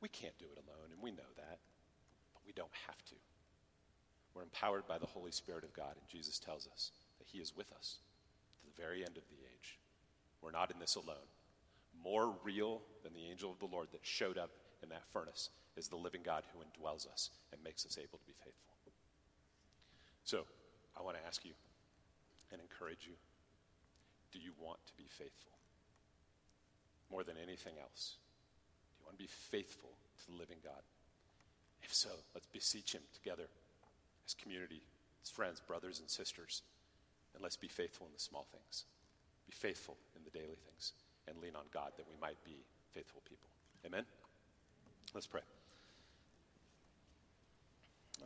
we 0.00 0.08
can't 0.08 0.38
do 0.38 0.46
it 0.46 0.58
alone, 0.58 0.90
and 0.92 1.02
we 1.02 1.10
know 1.10 1.30
that, 1.36 1.58
but 2.32 2.42
we 2.46 2.52
don't 2.52 2.74
have 2.86 3.02
to. 3.06 3.14
We're 4.34 4.42
empowered 4.42 4.86
by 4.86 4.98
the 4.98 5.06
Holy 5.06 5.32
Spirit 5.32 5.64
of 5.64 5.72
God, 5.72 5.96
and 5.98 6.08
Jesus 6.08 6.38
tells 6.38 6.68
us 6.72 6.92
that 7.18 7.26
He 7.26 7.38
is 7.38 7.56
with 7.56 7.72
us 7.72 7.98
to 8.60 8.66
the 8.66 8.82
very 8.82 9.00
end 9.00 9.16
of 9.16 9.28
the 9.28 9.42
age. 9.54 9.78
We're 10.40 10.52
not 10.52 10.70
in 10.70 10.78
this 10.78 10.94
alone. 10.94 11.28
More 12.04 12.34
real 12.44 12.82
than 13.02 13.14
the 13.14 13.28
angel 13.28 13.50
of 13.50 13.58
the 13.58 13.74
Lord 13.74 13.88
that 13.92 14.06
showed 14.06 14.38
up 14.38 14.50
in 14.82 14.88
that 14.90 15.08
furnace 15.12 15.50
is 15.76 15.88
the 15.88 15.96
living 15.96 16.20
God 16.24 16.44
who 16.52 16.60
indwells 16.60 17.10
us 17.10 17.30
and 17.52 17.62
makes 17.64 17.84
us 17.84 17.98
able 17.98 18.18
to 18.18 18.26
be 18.26 18.34
faithful. 18.44 18.68
So, 20.28 20.44
I 20.94 21.02
want 21.02 21.16
to 21.16 21.26
ask 21.26 21.42
you 21.44 21.52
and 22.52 22.60
encourage 22.60 23.06
you 23.06 23.14
do 24.30 24.38
you 24.38 24.52
want 24.60 24.78
to 24.84 24.92
be 24.92 25.06
faithful? 25.08 25.52
More 27.10 27.24
than 27.24 27.36
anything 27.42 27.72
else 27.80 28.16
want 29.08 29.16
to 29.16 29.24
be 29.24 29.30
faithful 29.30 29.88
to 30.20 30.30
the 30.30 30.36
living 30.36 30.58
God? 30.62 30.84
If 31.82 31.94
so, 31.94 32.10
let's 32.34 32.46
beseech 32.46 32.92
Him 32.92 33.00
together 33.14 33.48
as 34.26 34.34
community, 34.34 34.82
as 35.24 35.30
friends, 35.30 35.60
brothers, 35.60 36.00
and 36.00 36.10
sisters, 36.10 36.60
and 37.32 37.42
let's 37.42 37.56
be 37.56 37.68
faithful 37.68 38.06
in 38.06 38.12
the 38.12 38.20
small 38.20 38.46
things. 38.52 38.84
Be 39.46 39.54
faithful 39.54 39.96
in 40.14 40.24
the 40.24 40.30
daily 40.30 40.58
things, 40.68 40.92
and 41.26 41.38
lean 41.40 41.56
on 41.56 41.64
God 41.72 41.92
that 41.96 42.06
we 42.06 42.20
might 42.20 42.36
be 42.44 42.56
faithful 42.92 43.22
people. 43.26 43.48
Amen? 43.86 44.04
Let's 45.14 45.26
pray. 45.26 45.40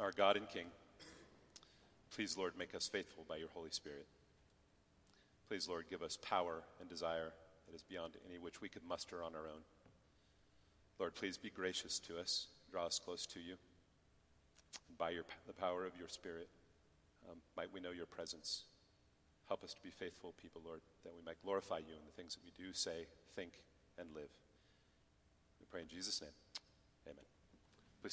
Our 0.00 0.10
God 0.10 0.36
and 0.36 0.48
King, 0.48 0.66
please, 2.16 2.36
Lord, 2.36 2.54
make 2.58 2.74
us 2.74 2.88
faithful 2.88 3.24
by 3.28 3.36
your 3.36 3.50
Holy 3.54 3.70
Spirit. 3.70 4.06
Please, 5.46 5.68
Lord, 5.68 5.84
give 5.88 6.02
us 6.02 6.18
power 6.20 6.62
and 6.80 6.88
desire 6.88 7.32
that 7.68 7.76
is 7.76 7.82
beyond 7.82 8.14
any 8.28 8.38
which 8.38 8.60
we 8.60 8.68
could 8.68 8.82
muster 8.88 9.22
on 9.22 9.34
our 9.36 9.46
own. 9.46 9.62
Lord, 11.02 11.16
please 11.16 11.36
be 11.36 11.50
gracious 11.50 11.98
to 11.98 12.16
us. 12.20 12.46
Draw 12.70 12.86
us 12.86 13.00
close 13.04 13.26
to 13.26 13.40
you. 13.40 13.56
By 14.98 15.10
your, 15.10 15.24
the 15.48 15.52
power 15.52 15.84
of 15.84 15.90
your 15.98 16.06
Spirit, 16.06 16.48
um, 17.28 17.38
might 17.56 17.74
we 17.74 17.80
know 17.80 17.90
your 17.90 18.06
presence. 18.06 18.62
Help 19.48 19.64
us 19.64 19.74
to 19.74 19.82
be 19.82 19.90
faithful 19.90 20.32
people, 20.40 20.62
Lord, 20.64 20.78
that 21.02 21.12
we 21.12 21.26
might 21.26 21.42
glorify 21.42 21.78
you 21.78 21.92
in 21.92 22.06
the 22.06 22.12
things 22.12 22.36
that 22.36 22.44
we 22.44 22.52
do, 22.56 22.72
say, 22.72 23.06
think, 23.34 23.50
and 23.98 24.06
live. 24.14 24.30
We 25.58 25.66
pray 25.68 25.80
in 25.80 25.88
Jesus' 25.88 26.20
name. 26.20 26.30